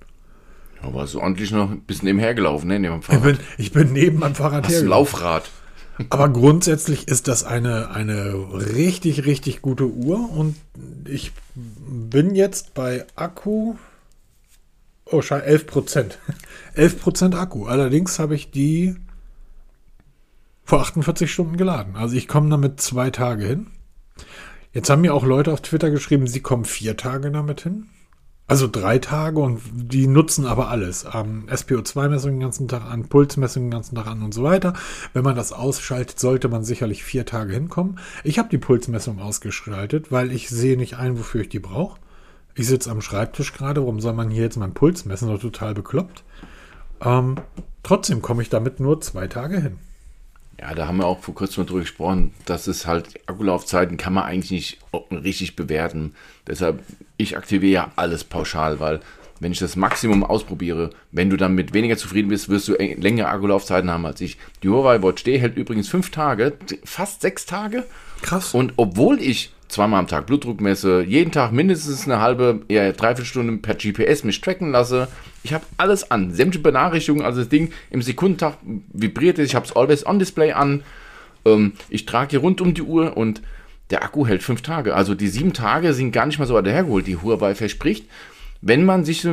[0.83, 3.25] Ja, war so ordentlich noch ein bisschen nebenher gelaufen, ne, neben Fahrrad.
[3.25, 5.51] Ich bin, ich bin neben am Fahrrad Hast ein Laufrad.
[6.11, 8.35] Aber grundsätzlich ist das eine, eine
[8.75, 10.57] richtig, richtig gute Uhr und
[11.07, 13.77] ich bin jetzt bei Akku,
[15.09, 16.19] Oh, 11 Prozent.
[16.75, 17.67] 11 Prozent Akku.
[17.67, 18.97] Allerdings habe ich die
[20.65, 21.95] vor 48 Stunden geladen.
[21.97, 23.69] Also ich komme damit zwei Tage hin.
[24.73, 27.87] Jetzt haben mir auch Leute auf Twitter geschrieben, sie kommen vier Tage damit hin.
[28.49, 31.07] Also drei Tage und die nutzen aber alles.
[31.13, 34.75] Ähm, SPO2-Messung den ganzen Tag an, Pulsmessung den ganzen Tag an und so weiter.
[35.13, 37.99] Wenn man das ausschaltet, sollte man sicherlich vier Tage hinkommen.
[38.23, 41.99] Ich habe die Pulsmessung ausgeschaltet, weil ich sehe nicht ein, wofür ich die brauche.
[42.59, 45.29] Ich sitze am Schreibtisch gerade, warum soll man hier jetzt meinen Puls messen?
[45.29, 46.25] Doch total bekloppt.
[47.05, 47.37] Ähm,
[47.83, 49.79] trotzdem komme ich damit nur zwei Tage hin.
[50.59, 54.15] Ja, da haben wir auch vor kurzem mal drüber gesprochen, dass es halt Akkulaufzeiten kann
[54.15, 54.79] man eigentlich nicht
[55.11, 56.15] richtig bewerten.
[56.47, 56.83] Deshalb,
[57.19, 59.01] ich aktiviere ja alles pauschal, weil
[59.39, 63.29] wenn ich das Maximum ausprobiere, wenn du dann mit weniger zufrieden bist, wirst du längere
[63.29, 64.39] Akkulaufzeiten haben als ich.
[64.63, 66.55] Die Huawei Watch D hält übrigens fünf Tage,
[66.85, 67.85] fast sechs Tage.
[68.23, 68.55] Krass.
[68.55, 73.25] Und obwohl ich zweimal am Tag Blutdruck messe, jeden Tag mindestens eine halbe, eher dreiviertel
[73.27, 75.09] Stunde per GPS mich tracken lasse.
[75.43, 78.59] Ich habe alles an, sämtliche Benachrichtigungen, also das Ding im Sekundentag
[78.93, 80.83] vibriert es, ich habe es Always On Display an.
[81.45, 83.43] Ähm, ich trage hier rund um die Uhr und
[83.91, 84.95] der Akku hält fünf Tage.
[84.95, 88.07] Also die sieben Tage sind gar nicht mal so weit hergeholt, die Huawei verspricht.
[88.61, 89.27] Wenn man sich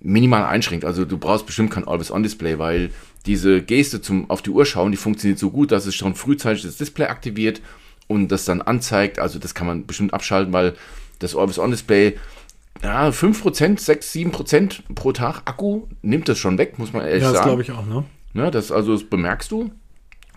[0.00, 2.90] minimal einschränkt, also du brauchst bestimmt kein Always On Display, weil
[3.26, 6.62] diese Geste zum auf die Uhr schauen, die funktioniert so gut, dass es schon frühzeitig
[6.62, 7.60] das Display aktiviert
[8.10, 9.20] und das dann anzeigt.
[9.20, 10.74] Also das kann man bestimmt abschalten, weil
[11.20, 12.18] das Always-On-Display
[12.82, 17.30] ja, 5%, 6, 7% pro Tag Akku nimmt das schon weg, muss man ehrlich ja,
[17.30, 17.34] sagen.
[17.34, 18.04] Ja, das glaube ich auch, ne?
[18.34, 19.70] Ja, das, also das bemerkst du.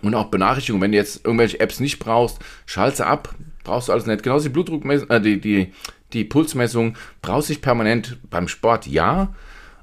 [0.03, 4.05] Und auch Benachrichtigungen, wenn du jetzt irgendwelche Apps nicht brauchst, schalte ab, brauchst du alles
[4.05, 4.21] nicht.
[4.21, 5.73] Genauso die Blutdruckmessung, äh, die, die,
[6.11, 9.33] die Pulsmessung, brauchst du dich permanent beim Sport, ja.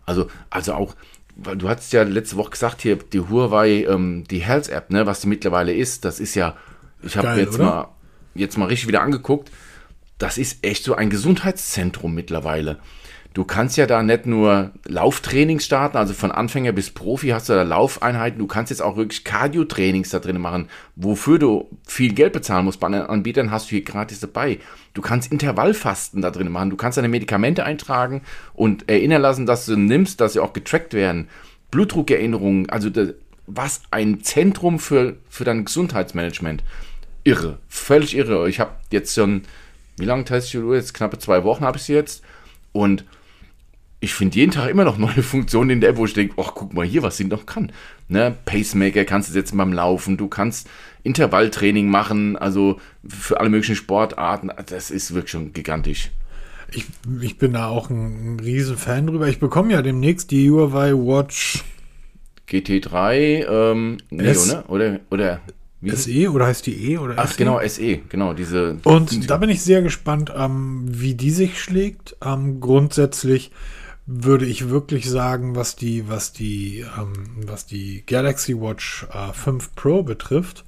[0.07, 0.95] Also, also auch,
[1.35, 5.07] weil du hast ja letzte Woche gesagt, hier die Huawei, ähm, die Health App, ne,
[5.07, 6.57] was die mittlerweile ist, das ist ja
[7.03, 7.89] ich habe jetzt mal
[8.35, 9.51] jetzt mal richtig wieder angeguckt.
[10.19, 12.79] Das ist echt so ein Gesundheitszentrum mittlerweile.
[13.33, 17.53] Du kannst ja da nicht nur Lauftrainings starten, also von Anfänger bis Profi hast du
[17.53, 18.41] da Laufeinheiten.
[18.41, 22.81] Du kannst jetzt auch wirklich Cardio-Trainings da drin machen, wofür du viel Geld bezahlen musst.
[22.81, 24.59] Bei anderen Anbietern hast du hier gratis dabei.
[24.95, 26.71] Du kannst Intervallfasten da drin machen.
[26.71, 28.23] Du kannst deine Medikamente eintragen
[28.53, 31.29] und erinnern lassen, dass du nimmst, dass sie auch getrackt werden.
[31.71, 32.91] Blutdruckerinnerungen, also
[33.47, 36.65] was ein Zentrum für, für dein Gesundheitsmanagement
[37.25, 38.49] irre, völlig irre.
[38.49, 39.43] Ich habe jetzt schon,
[39.97, 40.65] wie lange teste ich?
[40.75, 42.23] Jetzt knappe zwei Wochen habe ich sie jetzt.
[42.73, 43.05] Und
[44.01, 46.53] ich finde jeden Tag immer noch neue Funktionen in der App, wo ich denke, ach,
[46.55, 47.73] guck mal hier, was sie noch kann.
[48.09, 48.35] Ne?
[48.45, 50.69] Pacemaker kannst du setzen beim Laufen, du kannst
[51.03, 54.51] Intervalltraining machen, also für alle möglichen Sportarten.
[54.67, 56.11] Das ist wirklich schon gigantisch.
[56.73, 56.87] Ich,
[57.21, 59.29] ich bin da auch ein, ein riesen Fan drüber.
[59.29, 61.65] Ich bekomme ja demnächst die Huawei Watch
[62.49, 64.65] GT3 ähm, Neo, ne?
[64.69, 65.41] Oder, oder
[65.81, 67.37] wie SE oder heißt die E oder Ach, SE?
[67.37, 68.79] genau, SE, genau, diese.
[68.85, 72.17] Und da bin ich sehr gespannt, ähm, wie die sich schlägt.
[72.23, 73.51] Ähm, grundsätzlich
[74.07, 77.13] würde ich wirklich sagen, was die, was die, ähm,
[77.47, 80.65] was die Galaxy Watch äh, 5 Pro betrifft,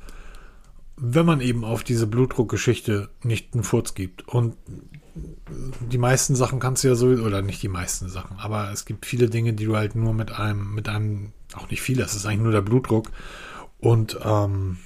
[0.96, 4.26] wenn man eben auf diese Blutdruckgeschichte nicht einen Furz gibt.
[4.28, 4.56] Und
[5.90, 9.04] die meisten Sachen kannst du ja sowieso, oder nicht die meisten Sachen, aber es gibt
[9.04, 12.24] viele Dinge, die du halt nur mit einem, mit einem, auch nicht viele, es ist
[12.24, 13.10] eigentlich nur der Blutdruck
[13.78, 14.78] und ähm,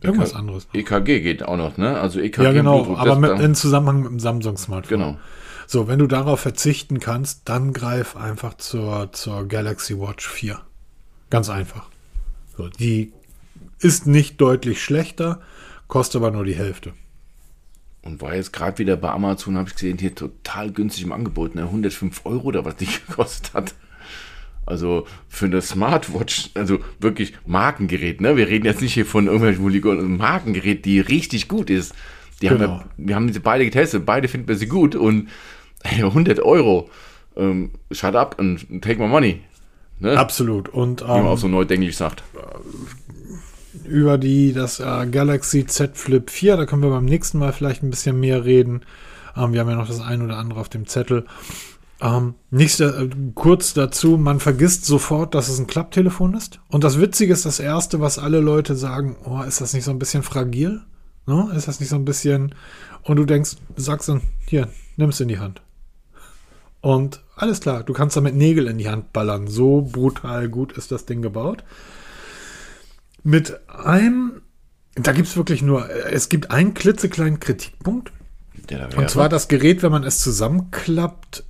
[0.00, 0.66] irgendwas anderes.
[0.66, 0.74] noch.
[0.74, 1.98] EKG geht auch noch, ne?
[2.00, 4.98] Also EKG Ja, genau, Blutdruck, aber mit, in Zusammenhang mit dem Samsung-Smartphone.
[4.98, 5.18] Genau.
[5.66, 10.60] So, wenn du darauf verzichten kannst, dann greif einfach zur, zur Galaxy Watch 4.
[11.30, 11.90] Ganz einfach.
[12.56, 13.12] So, die
[13.78, 15.40] ist nicht deutlich schlechter,
[15.86, 16.94] kostet aber nur die Hälfte.
[18.02, 21.54] Und war jetzt gerade wieder bei Amazon, habe ich gesehen, hier total günstig im Angebot,
[21.54, 21.64] ne?
[21.64, 23.74] 105 Euro oder was die gekostet hat.
[24.68, 28.36] Also für eine Smartwatch, also wirklich Markengerät, ne?
[28.36, 31.94] Wir reden jetzt nicht hier von irgendwelchen Mulligonen, ein Markengerät, die richtig gut ist.
[32.42, 32.82] Die haben Genau.
[32.96, 35.28] wir, wir haben sie beide getestet, beide finden wir sie gut und
[35.84, 36.90] ey, 100 Euro,
[37.36, 39.40] ähm, shut up and take my money.
[40.00, 40.16] Ne?
[40.18, 40.68] Absolut.
[40.68, 42.22] Und Wie man auch ähm, so neudenklich sagt.
[43.84, 47.82] über die das äh, Galaxy Z Flip 4, da können wir beim nächsten Mal vielleicht
[47.82, 48.82] ein bisschen mehr reden.
[49.36, 51.24] Ähm, wir haben ja noch das ein oder andere auf dem Zettel.
[52.00, 56.60] Ähm, nächste, äh, kurz dazu, man vergisst sofort, dass es ein Klapptelefon ist.
[56.68, 59.90] Und das Witzige ist, das Erste, was alle Leute sagen, oh, ist das nicht so
[59.90, 60.82] ein bisschen fragil?
[61.26, 61.50] Ne?
[61.56, 62.54] Ist das nicht so ein bisschen...
[63.02, 65.62] Und du denkst, sagst dann, hier, nimm es in die Hand.
[66.80, 69.48] Und alles klar, du kannst damit Nägel in die Hand ballern.
[69.48, 71.64] So brutal gut ist das Ding gebaut.
[73.24, 74.42] Mit einem,
[74.94, 78.12] da gibt es wirklich nur, es gibt einen klitzekleinen Kritikpunkt.
[78.96, 81.44] Und zwar das Gerät, wenn man es zusammenklappt,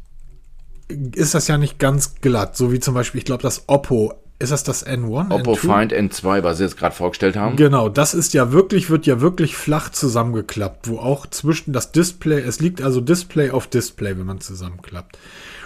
[1.15, 2.57] ist das ja nicht ganz glatt.
[2.57, 5.33] So wie zum Beispiel, ich glaube, das Oppo, ist das das N1?
[5.33, 5.57] Oppo N2?
[5.57, 7.57] Find N2, was sie jetzt gerade vorgestellt haben.
[7.57, 12.41] Genau, das ist ja wirklich, wird ja wirklich flach zusammengeklappt, wo auch zwischen das Display,
[12.41, 15.19] es liegt also Display auf Display, wenn man zusammenklappt.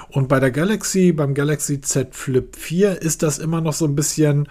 [0.09, 3.95] Und bei der Galaxy, beim Galaxy Z Flip 4 ist das immer noch so ein
[3.95, 4.49] bisschen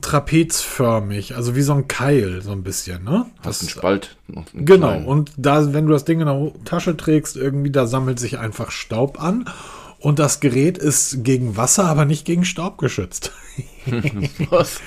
[0.00, 3.26] trapezförmig, also wie so ein Keil, so ein bisschen, ne?
[3.44, 4.16] Hast einen Spalt.
[4.28, 7.86] noch einen Genau, und da, wenn du das Ding in der Tasche trägst, irgendwie, da
[7.86, 9.46] sammelt sich einfach Staub an.
[10.00, 13.32] Und das Gerät ist gegen Wasser, aber nicht gegen Staub geschützt.
[14.50, 14.80] Was?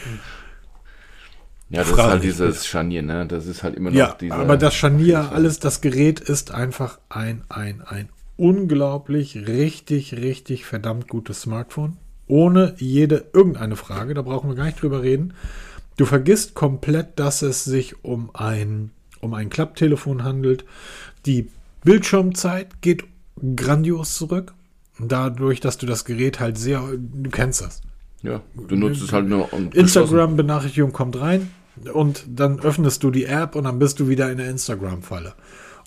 [1.70, 3.26] Ja, das ist Frage halt ich dieses Scharnier, ne?
[3.28, 4.36] Das ist halt immer noch Ja, dieser.
[4.36, 11.08] aber das Scharnier, alles, das Gerät ist einfach ein, ein, ein unglaublich, richtig, richtig verdammt
[11.08, 11.98] gutes Smartphone.
[12.28, 15.34] Ohne jede, irgendeine Frage, da brauchen wir gar nicht drüber reden.
[15.98, 18.92] Du vergisst komplett, dass es sich um ein,
[19.22, 20.66] um ein Klapptelefon handelt.
[21.28, 21.50] Die
[21.84, 23.04] Bildschirmzeit geht
[23.56, 24.54] grandios zurück.
[25.00, 27.82] Dadurch, dass du das Gerät halt sehr, du kennst das.
[28.22, 31.50] ja, du nutzt es halt nur und Instagram-Benachrichtigung kommt rein
[31.94, 35.34] und dann öffnest du die App und dann bist du wieder in der Instagram-Falle.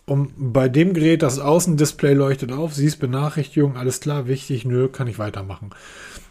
[0.07, 5.09] Und bei dem Gerät, das Außendisplay leuchtet auf, siehst Benachrichtigung, alles klar, wichtig, nö, kann
[5.09, 5.71] ich weitermachen.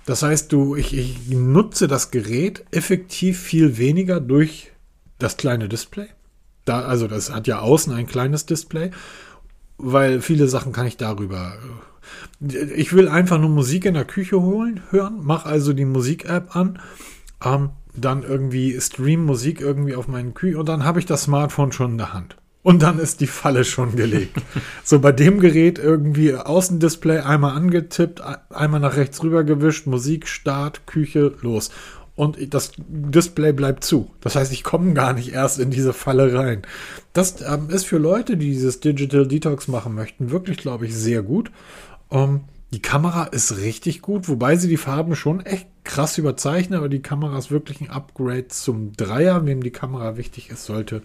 [0.06, 4.72] Das heißt, du, ich, ich nutze das Gerät effektiv viel weniger durch
[5.20, 6.08] das kleine Display.
[6.64, 8.92] Da, also das hat ja außen ein kleines Display,
[9.78, 11.58] weil viele Sachen kann ich darüber.
[12.76, 16.80] Ich will einfach nur Musik in der Küche holen, hören, mach also die Musik-App an,
[17.44, 21.72] ähm, dann irgendwie stream Musik irgendwie auf meinen Küche und dann habe ich das Smartphone
[21.72, 22.36] schon in der Hand.
[22.62, 24.38] Und dann ist die Falle schon gelegt.
[24.84, 30.28] so bei dem Gerät irgendwie Außendisplay einmal angetippt, ein- einmal nach rechts rüber gewischt, Musik,
[30.28, 31.70] Start, Küche, los.
[32.16, 34.10] Und das Display bleibt zu.
[34.22, 36.62] Das heißt, ich komme gar nicht erst in diese Falle rein.
[37.14, 41.22] Das ähm, ist für Leute, die dieses Digital Detox machen möchten, wirklich, glaube ich, sehr
[41.24, 41.52] gut.
[42.12, 42.42] Ähm,
[42.72, 47.02] die Kamera ist richtig gut, wobei sie die Farben schon echt krass überzeichnen, aber die
[47.02, 49.46] Kamera ist wirklich ein Upgrade zum Dreier.
[49.46, 51.04] Wem die Kamera wichtig ist, sollte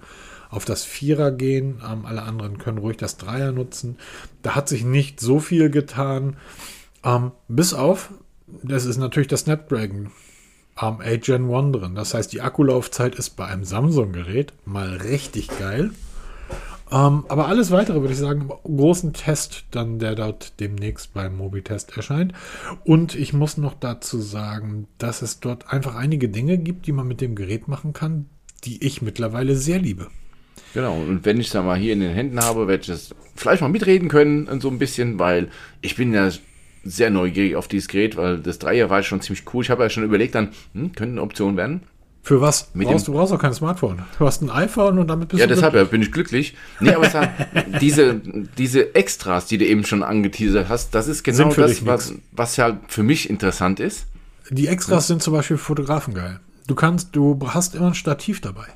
[0.50, 1.80] auf das Vierer gehen.
[1.88, 3.96] Ähm, alle anderen können ruhig das Dreier nutzen.
[4.42, 6.36] Da hat sich nicht so viel getan.
[7.04, 8.10] Ähm, bis auf,
[8.62, 10.10] das ist natürlich das Snapdragon
[10.74, 11.94] am 8 Gen 1 drin.
[11.94, 15.90] Das heißt, die Akkulaufzeit ist bei einem Samsung-Gerät mal richtig geil.
[16.92, 21.96] Ähm, aber alles weitere würde ich sagen, großen Test, dann der dort demnächst beim Mobitest
[21.96, 22.32] erscheint.
[22.84, 27.06] Und ich muss noch dazu sagen, dass es dort einfach einige Dinge gibt, die man
[27.06, 28.26] mit dem Gerät machen kann,
[28.64, 30.08] die ich mittlerweile sehr liebe.
[30.74, 33.14] Genau, und wenn ich es dann mal hier in den Händen habe, werde ich das
[33.34, 35.48] vielleicht mal mitreden können, so ein bisschen, weil
[35.80, 36.30] ich bin ja
[36.84, 39.62] sehr neugierig auf dieses Gerät, weil das Dreier war schon ziemlich cool.
[39.62, 41.82] Ich habe ja schon überlegt, dann hm, könnte eine Option werden.
[42.22, 42.70] Für was?
[42.74, 44.02] Mit brauchst, du brauchst auch kein Smartphone.
[44.18, 46.54] Du hast ein iPhone und damit bist Ja, du deshalb ja, bin ich glücklich.
[46.78, 47.30] Nee, aber hat,
[47.80, 48.20] diese,
[48.58, 52.78] diese Extras, die du eben schon angeteasert hast, das ist genau das, was, was ja
[52.88, 54.06] für mich interessant ist.
[54.50, 56.40] Die Extras sind zum Beispiel für Fotografen geil.
[56.66, 58.66] Du kannst, du hast immer ein Stativ dabei.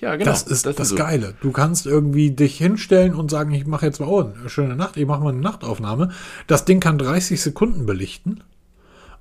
[0.00, 0.30] Ja, genau.
[0.30, 0.96] das ist das, so.
[0.96, 1.34] Geile.
[1.40, 4.96] Du kannst irgendwie dich hinstellen und sagen, ich mache jetzt mal oh, eine schöne Nacht,
[4.96, 6.10] ich mache mal eine Nachtaufnahme.
[6.46, 8.42] Das Ding kann 30 Sekunden belichten.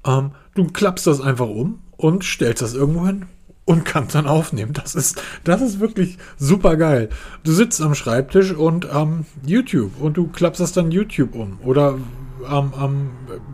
[0.05, 3.25] Ähm, du klappst das einfach um und stellst das irgendwo hin
[3.67, 4.71] und kannst dann aufnehmen.
[4.73, 7.09] Das ist, das ist wirklich super geil.
[7.43, 11.59] Du sitzt am Schreibtisch und ähm, YouTube und du klappst das dann YouTube um.
[11.63, 11.97] Oder
[12.49, 13.09] ähm, ähm,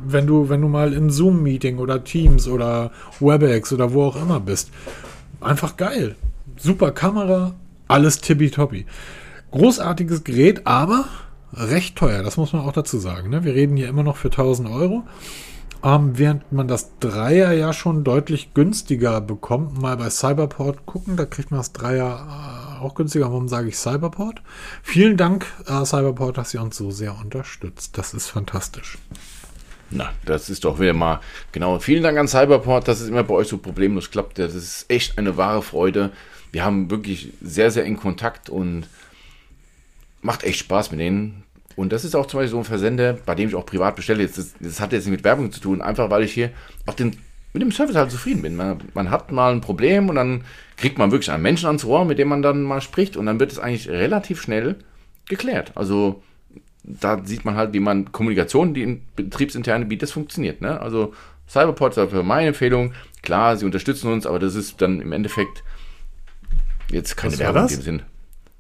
[0.06, 4.40] wenn du, wenn du mal in Zoom-Meeting oder Teams oder WebEx oder wo auch immer
[4.40, 4.70] bist.
[5.42, 6.16] Einfach geil.
[6.58, 7.56] Super Kamera,
[7.88, 8.86] alles tippitoppi.
[9.50, 11.06] Großartiges Gerät, aber
[11.54, 13.32] recht teuer, das muss man auch dazu sagen.
[13.32, 13.44] Ne?
[13.44, 15.04] Wir reden hier immer noch für 1000 Euro.
[15.84, 19.82] Ähm, während man das Dreier ja schon deutlich günstiger bekommt.
[19.82, 23.26] Mal bei Cyberport gucken, da kriegt man das Dreier äh, auch günstiger.
[23.26, 24.42] Warum sage ich Cyberport?
[24.82, 27.98] Vielen Dank, äh, Cyberport, dass ihr uns so sehr unterstützt.
[27.98, 28.98] Das ist fantastisch.
[29.90, 31.20] Na, das ist doch wieder mal,
[31.52, 31.78] genau.
[31.80, 34.40] Vielen Dank an Cyberport, dass es immer bei euch so problemlos klappt.
[34.40, 36.12] Das ist echt eine wahre Freude.
[36.54, 38.88] Wir haben wirklich sehr, sehr eng Kontakt und
[40.22, 41.44] macht echt Spaß mit denen.
[41.76, 44.24] Und das ist auch zum Beispiel so ein Versender, bei dem ich auch privat bestelle.
[44.24, 46.52] Jetzt, das, das hat jetzt nicht mit Werbung zu tun, einfach weil ich hier
[46.86, 47.18] auch den,
[47.54, 48.56] mit dem Service halt zufrieden bin.
[48.56, 50.44] Man, man hat mal ein Problem und dann
[50.78, 53.40] kriegt man wirklich einen Menschen ans Ohr, mit dem man dann mal spricht und dann
[53.40, 54.76] wird es eigentlich relativ schnell
[55.28, 55.72] geklärt.
[55.76, 56.22] Also
[56.84, 60.62] da sieht man halt, wie man Kommunikation, die in betriebsinterne bietet, das funktioniert.
[60.62, 60.80] Ne?
[60.80, 61.14] Also
[61.48, 62.94] Cyberport ist meine Empfehlung.
[63.22, 65.64] Klar, sie unterstützen uns, aber das ist dann im Endeffekt
[66.92, 68.02] jetzt keine Was Werbung in dem Sinn.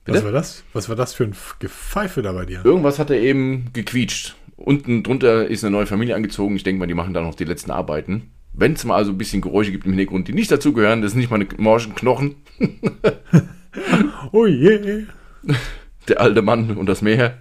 [0.05, 0.25] Was Bitte?
[0.25, 0.63] war das?
[0.73, 2.61] Was war das für ein Gepfeife da bei dir?
[2.65, 4.35] Irgendwas hat er eben gequietscht.
[4.57, 6.55] Unten drunter ist eine neue Familie angezogen.
[6.55, 8.31] Ich denke mal, die machen da noch die letzten Arbeiten.
[8.53, 11.21] Wenn es mal also ein bisschen Geräusche gibt im Hintergrund, die nicht dazugehören, das sind
[11.21, 12.35] nicht meine morschen Knochen,
[14.31, 15.05] Oh je.
[16.07, 17.37] der alte Mann und das Meer.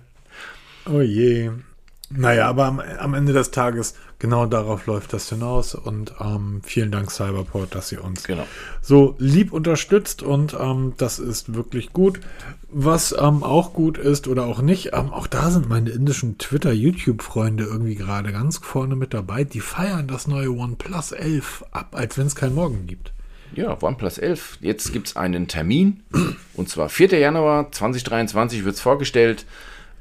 [0.91, 1.51] Oh je.
[2.15, 5.75] Naja, aber am, am Ende des Tages, genau darauf läuft das hinaus.
[5.75, 8.47] Und ähm, vielen Dank, Cyberport, dass ihr uns Genau.
[8.81, 10.23] so lieb unterstützt.
[10.23, 12.21] Und ähm, das ist wirklich gut.
[12.71, 17.65] Was ähm, auch gut ist oder auch nicht, ähm, auch da sind meine indischen Twitter-YouTube-Freunde
[17.65, 19.45] irgendwie gerade ganz vorne mit dabei.
[19.45, 23.13] Die feiern das neue OnePlus 11 ab, als wenn es keinen Morgen gibt.
[23.55, 24.59] Ja, OnePlus 11.
[24.63, 26.03] Jetzt gibt es einen Termin.
[26.55, 27.19] Und zwar 4.
[27.19, 29.45] Januar 2023 wird es vorgestellt.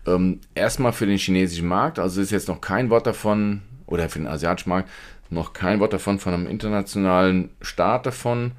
[0.07, 1.99] Ähm, erstmal für den chinesischen Markt.
[1.99, 4.89] Also ist jetzt noch kein Wort davon, oder für den asiatischen Markt,
[5.29, 8.51] noch kein Wort davon von einem internationalen Start davon.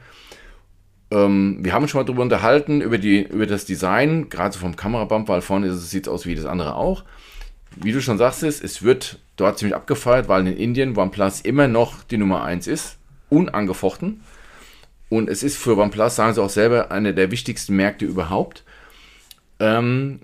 [1.10, 4.60] Ähm, wir haben uns schon mal darüber unterhalten, über, die, über das Design, gerade so
[4.60, 7.04] vom Kamerabump, weil vorne sieht es aus wie das andere auch.
[7.76, 12.02] Wie du schon sagtest, es wird dort ziemlich abgefeiert, weil in Indien OnePlus immer noch
[12.04, 14.22] die Nummer 1 ist, unangefochten.
[15.08, 18.64] Und es ist für OnePlus, sagen sie auch selber, einer der wichtigsten Märkte überhaupt.
[19.60, 20.20] Ähm,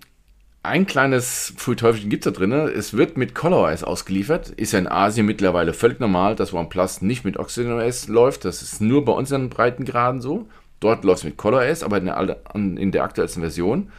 [0.69, 2.53] ein kleines Pfui-Teufelchen gibt es da drin.
[2.53, 4.51] Es wird mit ColorOS ausgeliefert.
[4.51, 8.45] Ist ja in Asien mittlerweile völlig normal, dass OnePlus nicht mit OxygenOS läuft.
[8.45, 10.47] Das ist nur bei uns in Breitengraden so.
[10.81, 13.91] Dort läuft es mit ColorOS, aber in der, in der aktuellsten Version.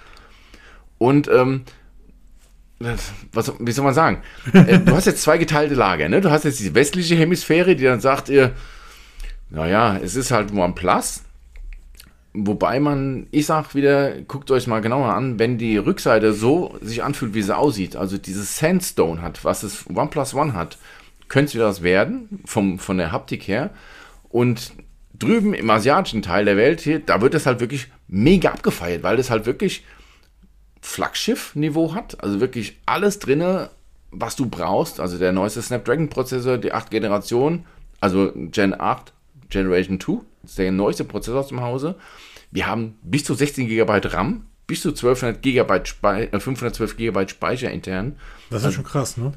[0.97, 1.63] Und ähm,
[3.34, 4.22] was, wie soll man sagen?
[4.53, 6.07] Äh, du hast jetzt zwei geteilte Lager.
[6.07, 6.22] Ne?
[6.22, 8.53] Du hast jetzt die westliche Hemisphäre, die dann sagt ihr,
[9.49, 11.24] naja, es ist halt OnePlus.
[12.46, 17.04] Wobei man, ich sag wieder, guckt euch mal genauer an, wenn die Rückseite so sich
[17.04, 20.78] anfühlt, wie sie aussieht, also dieses Sandstone hat, was es OnePlus One hat,
[21.28, 23.72] könnte wieder das werden, vom, von der Haptik her.
[24.30, 24.74] Und
[25.18, 29.18] drüben im asiatischen Teil der Welt hier, da wird es halt wirklich mega abgefeiert, weil
[29.18, 29.84] das halt wirklich
[30.82, 32.24] Flaggschiff-Niveau hat.
[32.24, 33.70] Also wirklich alles drinne,
[34.12, 35.00] was du brauchst.
[35.00, 37.66] Also der neueste Snapdragon-Prozessor, die 8 Generation,
[38.00, 39.14] also Gen 8,
[39.50, 41.96] Generation 2, das ist der neueste Prozessor aus dem Hause.
[42.52, 47.28] Wir haben bis zu 16 GB RAM, bis zu 1200 GB Spei äh, 512 GB
[47.28, 48.16] Speicher intern.
[48.50, 49.34] Das ist schon krass, ne?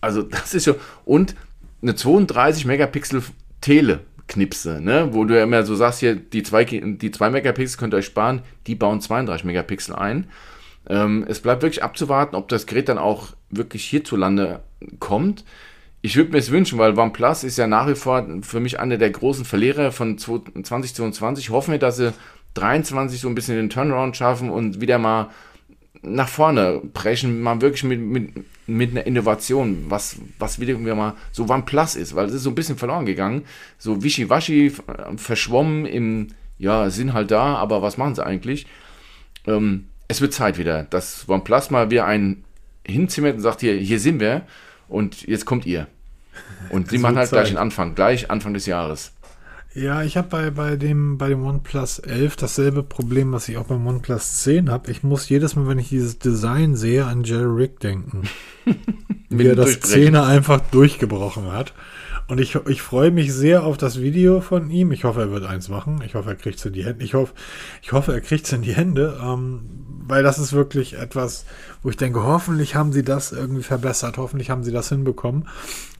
[0.00, 1.34] Also das ist ja und
[1.82, 3.22] eine 32 Megapixel
[3.60, 5.08] Tele-Knipse, ne?
[5.12, 8.06] wo du ja immer so sagst, hier die 2 die zwei Megapixel könnt ihr euch
[8.06, 10.28] sparen, die bauen 32 Megapixel ein.
[10.88, 14.60] Ähm, es bleibt wirklich abzuwarten, ob das Gerät dann auch wirklich hierzulande
[15.00, 15.44] kommt.
[16.02, 18.96] Ich würde mir es wünschen, weil OnePlus ist ja nach wie vor für mich einer
[18.96, 21.50] der großen Verlierer von 2022.
[21.50, 22.12] Hoffen wir, dass sie
[22.56, 25.30] 23 so ein bisschen den Turnaround schaffen und wieder mal
[26.02, 28.30] nach vorne brechen, mal wirklich mit, mit,
[28.66, 32.54] mit einer Innovation, was, was wieder mal so OnePlus ist, weil es ist so ein
[32.54, 33.42] bisschen verloren gegangen.
[33.78, 36.28] So wischiwaschi, äh, verschwommen im,
[36.58, 38.66] ja, sind halt da, aber was machen sie eigentlich?
[39.46, 42.44] ähm, es wird Zeit wieder, dass OnePlus mal wieder einen
[42.86, 44.42] hinzimmert und sagt, hier, hier sind wir
[44.88, 45.88] und jetzt kommt ihr.
[46.70, 47.40] Und sie machen halt Zeit.
[47.40, 49.12] gleich den Anfang, gleich Anfang des Jahres.
[49.76, 53.66] Ja, ich habe bei, bei, dem, bei dem OnePlus 11 dasselbe Problem, was ich auch
[53.66, 54.90] beim OnePlus 10 habe.
[54.90, 58.22] Ich muss jedes Mal, wenn ich dieses Design sehe, an Jerry Rick denken.
[59.28, 61.74] wie er das 10er einfach durchgebrochen hat.
[62.26, 64.92] Und ich, ich freue mich sehr auf das Video von ihm.
[64.92, 66.00] Ich hoffe, er wird eins machen.
[66.06, 67.04] Ich hoffe, er kriegt es in die Hände.
[67.04, 67.34] Ich hoffe,
[67.82, 69.60] ich hoffe, er kriegt es in die Hände, ähm,
[70.08, 71.44] weil das ist wirklich etwas,
[71.82, 74.18] wo ich denke, hoffentlich haben sie das irgendwie verbessert.
[74.18, 75.48] Hoffentlich haben sie das hinbekommen,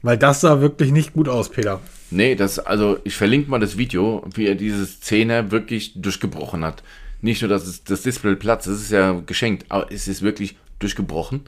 [0.01, 1.79] weil das sah wirklich nicht gut aus, Peter.
[2.09, 6.83] Nee, das, also ich verlinke mal das Video, wie er diese Szene wirklich durchgebrochen hat.
[7.21, 10.57] Nicht nur, dass es, das Display platzt, das ist ja geschenkt, aber es ist wirklich
[10.79, 11.41] durchgebrochen.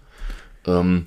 [0.66, 1.06] Ähm,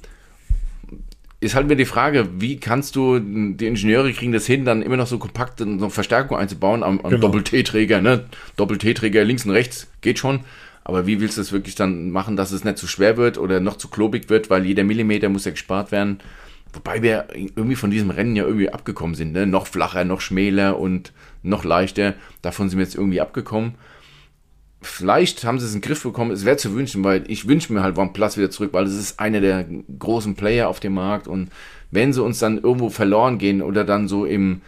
[1.40, 4.96] ist halt mir die Frage, wie kannst du, die Ingenieure kriegen das hin, dann immer
[4.96, 7.22] noch so kompakt eine Verstärkung einzubauen am, am genau.
[7.22, 8.26] Doppel-T-Träger, ne?
[8.56, 10.44] Doppel-T-Träger links und rechts, geht schon.
[10.84, 13.60] Aber wie willst du es wirklich dann machen, dass es nicht zu schwer wird oder
[13.60, 16.18] noch zu klobig wird, weil jeder Millimeter muss ja gespart werden.
[16.72, 19.46] Wobei wir irgendwie von diesem Rennen ja irgendwie abgekommen sind, ne?
[19.46, 21.12] Noch flacher, noch schmäler und
[21.42, 22.14] noch leichter.
[22.40, 23.74] Davon sind wir jetzt irgendwie abgekommen.
[24.80, 26.32] Vielleicht haben sie es in den Griff bekommen.
[26.32, 29.20] Es wäre zu wünschen, weil ich wünsche mir halt OnePlus wieder zurück, weil es ist
[29.20, 29.64] einer der
[29.98, 31.28] großen Player auf dem Markt.
[31.28, 31.50] Und
[31.90, 34.62] wenn sie uns dann irgendwo verloren gehen oder dann so im,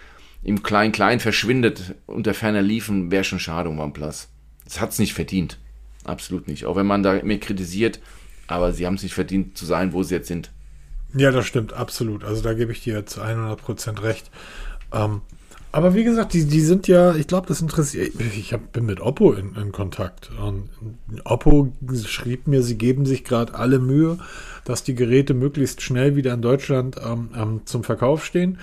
[0.45, 4.29] im Klein-Klein verschwindet unter ferner Liefen, wäre schon schade um OnePlus.
[4.67, 5.59] Es hat es nicht verdient.
[6.05, 6.67] Absolut nicht.
[6.67, 8.01] Auch wenn man da mir kritisiert,
[8.47, 10.51] aber sie haben es nicht verdient zu sein, wo sie jetzt sind.
[11.15, 12.25] Ja, das stimmt, absolut.
[12.25, 14.31] Also da gebe ich dir zu 100% recht.
[14.93, 15.23] Ähm,
[15.75, 18.13] aber wie gesagt, die, die sind ja, ich glaube, das interessiert.
[18.21, 20.31] Ich hab, bin mit Oppo in, in Kontakt.
[20.41, 20.69] Und
[21.25, 21.73] Oppo
[22.05, 24.19] schrieb mir, sie geben sich gerade alle Mühe,
[24.65, 28.59] dass die Geräte möglichst schnell wieder in Deutschland ähm, ähm, zum Verkauf stehen.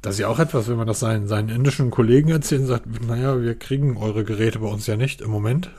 [0.00, 3.06] Das ist ja auch etwas, wenn man das seinen, seinen indischen Kollegen erzählt und sagt,
[3.06, 5.70] naja, wir kriegen eure Geräte bei uns ja nicht im Moment.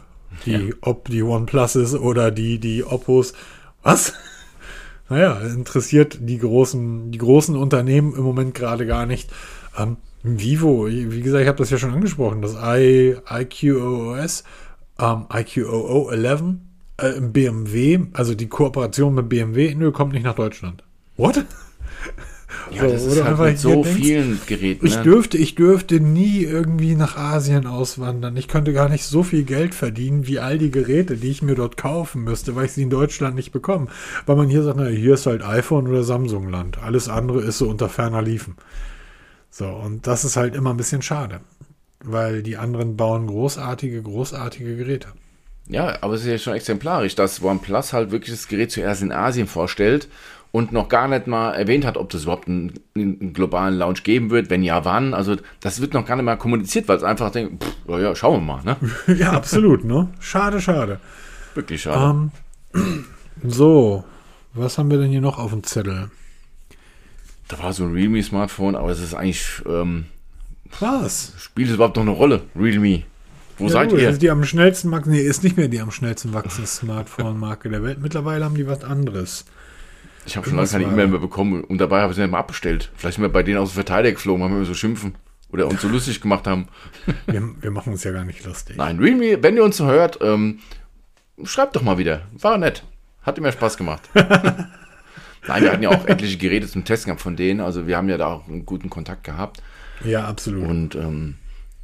[0.46, 0.76] Die, ja.
[0.82, 3.34] ob die OnePluses oder die, die Oppos.
[3.84, 4.14] Was?
[5.10, 9.30] naja, interessiert die großen, die großen Unternehmen im Moment gerade gar nicht.
[9.78, 14.44] Ähm, Vivo, wie gesagt, ich habe das ja schon angesprochen, das I, IQOOS,
[15.00, 16.44] ähm, IQOO 11
[16.98, 20.84] äh, BMW, also die Kooperation mit BMW, nö, kommt nicht nach Deutschland.
[21.16, 21.46] What?
[22.72, 24.86] Ja, so, das ist halt mit so denkst, vielen Geräten.
[24.86, 25.04] Ich, ne?
[25.04, 28.36] dürfte, ich dürfte nie irgendwie nach Asien auswandern.
[28.38, 31.56] Ich könnte gar nicht so viel Geld verdienen wie all die Geräte, die ich mir
[31.56, 33.88] dort kaufen müsste, weil ich sie in Deutschland nicht bekomme.
[34.26, 36.80] Weil man hier sagt, na, hier ist halt iPhone oder Samsung-Land.
[36.80, 38.56] Alles andere ist so unter ferner Liefen.
[39.50, 41.42] So, und das ist halt immer ein bisschen schade.
[42.04, 45.10] Weil die anderen bauen großartige, großartige Geräte.
[45.70, 49.12] Ja, aber es ist ja schon exemplarisch, dass OnePlus halt wirklich das Gerät zuerst in
[49.12, 50.08] Asien vorstellt
[50.58, 54.32] und noch gar nicht mal erwähnt hat, ob das überhaupt einen, einen, globalen Launch geben
[54.32, 55.14] wird, wenn ja, wann.
[55.14, 58.42] Also das wird noch gar nicht mal kommuniziert, weil es einfach denkt, pff, ja, schauen
[58.42, 58.64] wir mal.
[58.64, 58.76] Ne?
[59.20, 60.10] ja, absolut, ne?
[60.20, 61.00] Schade, schade.
[61.54, 62.32] Wirklich schade.
[62.74, 63.06] Ähm,
[63.44, 64.04] so,
[64.56, 66.10] was haben wir denn hier noch auf dem Zettel?
[67.50, 69.62] Da war so ein Realme-Smartphone, aber es ist eigentlich...
[69.68, 70.08] Ähm,
[70.80, 71.34] was?
[71.38, 73.04] Spielt es überhaupt noch eine Rolle, Realme?
[73.60, 74.10] Wo ja, seid gut, ihr?
[74.10, 77.84] Ist die am schnellsten wachsende, nee, ist nicht mehr die am schnellsten wachsende Smartphone-Marke der
[77.84, 78.00] Welt.
[78.02, 79.46] Mittlerweile haben die was anderes.
[80.28, 82.40] Ich habe schon lange keine E-Mail mehr bekommen und dabei habe ich sie nicht mal
[82.40, 82.92] abbestellt.
[82.96, 85.16] Vielleicht sind wir bei denen aus dem Verteidiger geflogen, haben wir so schimpfen
[85.50, 86.68] oder uns so lustig gemacht haben.
[87.28, 88.76] Wir, wir, machen uns ja gar nicht lustig.
[88.76, 90.60] Nein, Realme, wenn ihr uns so hört, ähm,
[91.46, 92.24] schreibt doch mal wieder.
[92.34, 92.84] War nett.
[93.22, 94.02] Hat immer Spaß gemacht.
[94.14, 97.62] Nein, wir hatten ja auch etliche Geräte zum Testen gehabt von denen.
[97.62, 99.64] Also wir haben ja da auch einen guten Kontakt gehabt.
[100.04, 100.68] Ja, absolut.
[100.68, 101.36] Und ähm,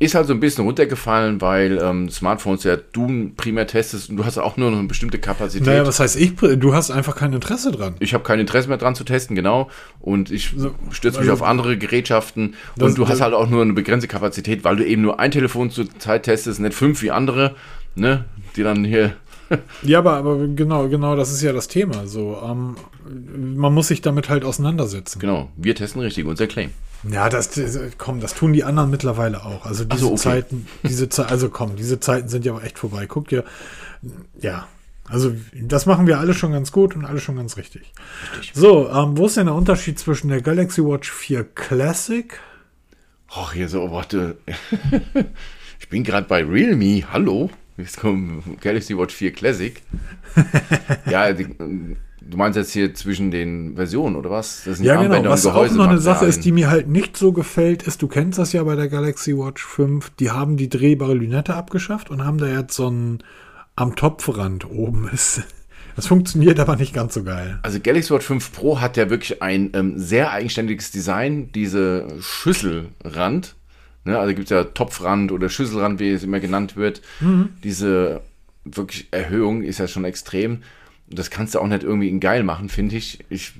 [0.03, 4.25] ist halt so ein bisschen runtergefallen, weil ähm, Smartphones ja du primär testest und du
[4.25, 5.67] hast auch nur noch eine bestimmte Kapazität.
[5.67, 6.35] Naja, was heißt ich?
[6.35, 7.95] Du hast einfach kein Interesse dran.
[7.99, 9.69] Ich habe kein Interesse mehr dran zu testen, genau.
[9.99, 10.53] Und ich
[10.91, 12.55] stürze mich also, auf andere Gerätschaften.
[12.79, 15.71] Und du hast halt auch nur eine begrenzte Kapazität, weil du eben nur ein Telefon
[15.71, 17.55] zur Zeit testest, nicht fünf wie andere,
[17.95, 18.25] ne?
[18.55, 19.15] Die dann hier
[19.83, 22.07] ja, aber, aber genau, genau, das ist ja das Thema.
[22.07, 22.75] So, ähm,
[23.57, 25.19] man muss sich damit halt auseinandersetzen.
[25.19, 26.71] Genau, wir testen richtig unser Claim.
[27.09, 27.49] Ja, das,
[27.97, 29.65] komm, das tun die anderen mittlerweile auch.
[29.65, 30.17] Also diese so, okay.
[30.17, 33.07] Zeiten, diese Ze also komm, diese Zeiten sind ja auch echt vorbei.
[33.07, 33.43] Guck dir,
[34.39, 34.67] ja,
[35.09, 37.91] also das machen wir alle schon ganz gut und alle schon ganz richtig.
[38.37, 38.51] richtig.
[38.53, 42.39] So, ähm, wo ist denn der Unterschied zwischen der Galaxy Watch 4 Classic?
[43.29, 44.37] Ach, hier so, warte.
[45.79, 47.49] ich bin gerade bei Realme, hallo.
[47.77, 49.81] Jetzt kommt Galaxy Watch 4 Classic.
[51.09, 54.63] ja, die, du meinst jetzt hier zwischen den Versionen oder was?
[54.65, 55.29] Das sind ja, genau.
[55.29, 58.39] Was auch noch eine Sache ist, die mir halt nicht so gefällt, ist, du kennst
[58.39, 62.37] das ja bei der Galaxy Watch 5, die haben die drehbare Lünette abgeschafft und haben
[62.37, 63.23] da jetzt so ein
[63.75, 65.41] am Topfrand oben ist.
[65.95, 67.59] Das funktioniert aber nicht ganz so geil.
[67.61, 71.51] Also Galaxy Watch 5 Pro hat ja wirklich ein ähm, sehr eigenständiges Design.
[71.53, 73.55] Diese Schüsselrand,
[74.05, 77.01] Ne, also gibt es ja Topfrand oder Schüsselrand, wie es immer genannt wird.
[77.21, 77.49] Mhm.
[77.63, 78.21] Diese
[78.65, 80.63] wirklich Erhöhung ist ja schon extrem.
[81.09, 83.19] Das kannst du auch nicht irgendwie in geil machen, finde ich.
[83.29, 83.53] ich.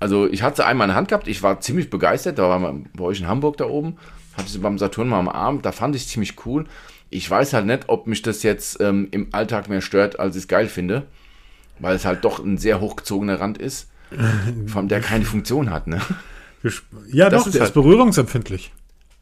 [0.00, 2.86] Also ich hatte einmal in der Hand gehabt, ich war ziemlich begeistert, da war man
[2.94, 3.96] bei euch in Hamburg da oben,
[4.36, 6.66] hatte sie beim Saturn mal am Arm, da fand ich es ziemlich cool.
[7.10, 10.42] Ich weiß halt nicht, ob mich das jetzt ähm, im Alltag mehr stört, als ich
[10.42, 11.06] es geil finde,
[11.80, 13.90] weil es halt doch ein sehr hochgezogener Rand ist,
[14.66, 16.00] von der keine Funktion hat, ne?
[17.10, 18.72] Ja, das doch, ist der halt ist berührungsempfindlich.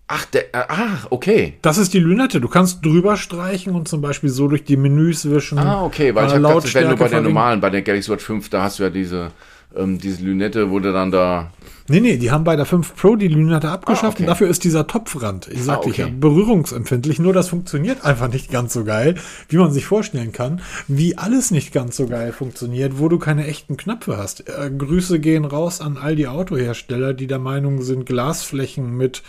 [0.09, 1.55] Ach, der, äh, ach, okay.
[1.63, 2.41] Das ist die Lünette.
[2.41, 5.59] Du kannst drüber streichen und zum Beispiel so durch die Menüs wischen.
[5.59, 8.11] Ah, okay, weil äh, ich habe gedacht, wäre nur bei der normalen, bei der Galaxy
[8.13, 9.33] Watch 5, da hast du ja diese,
[9.75, 11.51] ähm, diese Lünette, wo du dann da.
[11.89, 14.23] Nee, nee, die haben bei der 5 Pro die Lünette abgeschafft ah, okay.
[14.23, 16.03] und dafür ist dieser Topfrand, ich sagte ah, okay.
[16.03, 19.15] ja, berührungsempfindlich, nur das funktioniert einfach nicht ganz so geil,
[19.49, 23.47] wie man sich vorstellen kann, wie alles nicht ganz so geil funktioniert, wo du keine
[23.47, 24.49] echten Knöpfe hast.
[24.49, 29.23] Äh, Grüße gehen raus an all die Autohersteller, die der Meinung sind, Glasflächen mit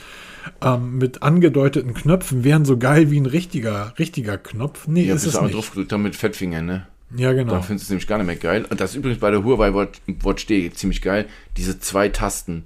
[0.62, 4.88] ähm, mit angedeuteten Knöpfen wären so geil wie ein richtiger, richtiger Knopf.
[4.88, 5.56] Nee, ja, ist es auch nicht.
[5.56, 6.88] drauf gedrückt mit Fettfingern, ne?
[7.16, 7.54] Ja, genau.
[7.54, 8.66] Da findest du es nämlich gar nicht mehr geil.
[8.70, 11.26] Und das ist übrigens bei der Huawei Watch, Watch D ziemlich geil.
[11.56, 12.66] Diese zwei Tasten.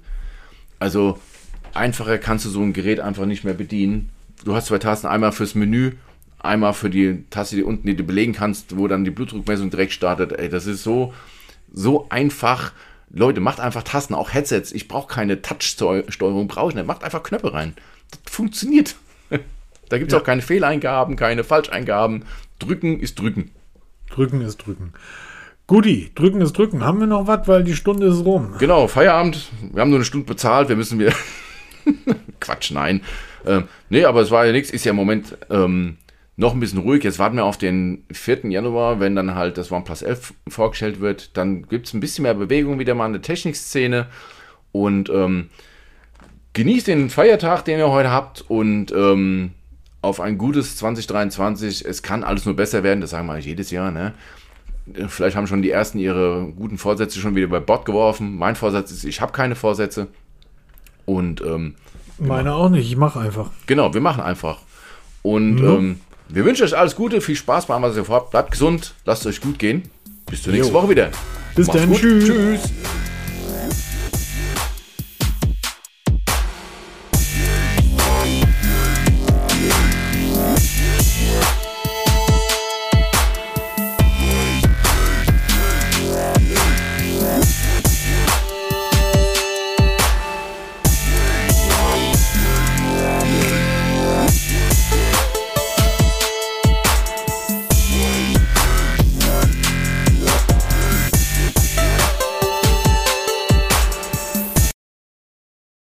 [0.78, 1.18] Also
[1.74, 4.10] einfacher kannst du so ein Gerät einfach nicht mehr bedienen.
[4.44, 5.92] Du hast zwei Tasten, einmal fürs Menü,
[6.40, 9.92] einmal für die Taste, die unten, die du belegen kannst, wo dann die Blutdruckmessung direkt
[9.92, 10.32] startet.
[10.32, 11.14] Ey, das ist so,
[11.72, 12.72] so einfach.
[13.12, 14.72] Leute, macht einfach Tasten, auch Headsets.
[14.72, 16.86] Ich brauche keine Touch-Steuerung, brauche ich nicht.
[16.86, 17.74] Macht einfach Knöpfe rein.
[18.10, 18.96] Das funktioniert.
[19.88, 20.20] da gibt es ja.
[20.20, 22.24] auch keine Fehleingaben, keine Falscheingaben.
[22.58, 23.50] Drücken ist drücken.
[24.10, 24.94] Drücken ist drücken.
[25.66, 26.84] Guti, drücken ist drücken.
[26.84, 28.54] Haben wir noch was, weil die Stunde ist rum.
[28.58, 29.48] Genau, Feierabend.
[29.72, 30.68] Wir haben nur eine Stunde bezahlt.
[30.68, 31.12] Wir müssen wieder.
[32.40, 33.02] Quatsch, nein.
[33.46, 34.70] Ähm, nee, aber es war ja nichts.
[34.70, 35.98] Ist ja im Moment ähm,
[36.42, 37.02] noch ein bisschen ruhig.
[37.04, 38.50] Jetzt warten wir auf den 4.
[38.50, 41.36] Januar, wenn dann halt das OnePlus 11 vorgestellt wird.
[41.36, 44.08] Dann gibt es ein bisschen mehr Bewegung wieder mal in der Technikszene.
[44.72, 45.48] Und ähm,
[46.52, 48.44] genießt den Feiertag, den ihr heute habt.
[48.48, 49.52] Und ähm,
[50.02, 51.84] auf ein gutes 2023.
[51.86, 53.00] Es kann alles nur besser werden.
[53.00, 53.92] Das sagen wir jedes Jahr.
[53.92, 54.12] Ne?
[55.06, 58.36] Vielleicht haben schon die ersten ihre guten Vorsätze schon wieder bei Bord geworfen.
[58.36, 60.08] Mein Vorsatz ist, ich habe keine Vorsätze.
[61.06, 61.76] Und ähm,
[62.18, 62.88] meine auch nicht.
[62.88, 63.50] Ich mache einfach.
[63.66, 64.58] Genau, wir machen einfach.
[65.22, 65.68] Und mhm.
[65.68, 66.00] ähm,
[66.32, 68.30] wir wünschen euch alles Gute, viel Spaß bei was ihr vorhabt.
[68.30, 69.82] Bleibt gesund, lasst es euch gut gehen.
[70.30, 70.80] Bis zur nächsten jo.
[70.80, 71.10] Woche wieder.
[71.54, 71.92] Bis dann.
[71.92, 72.26] Tschüss.
[72.26, 72.60] Tschüss.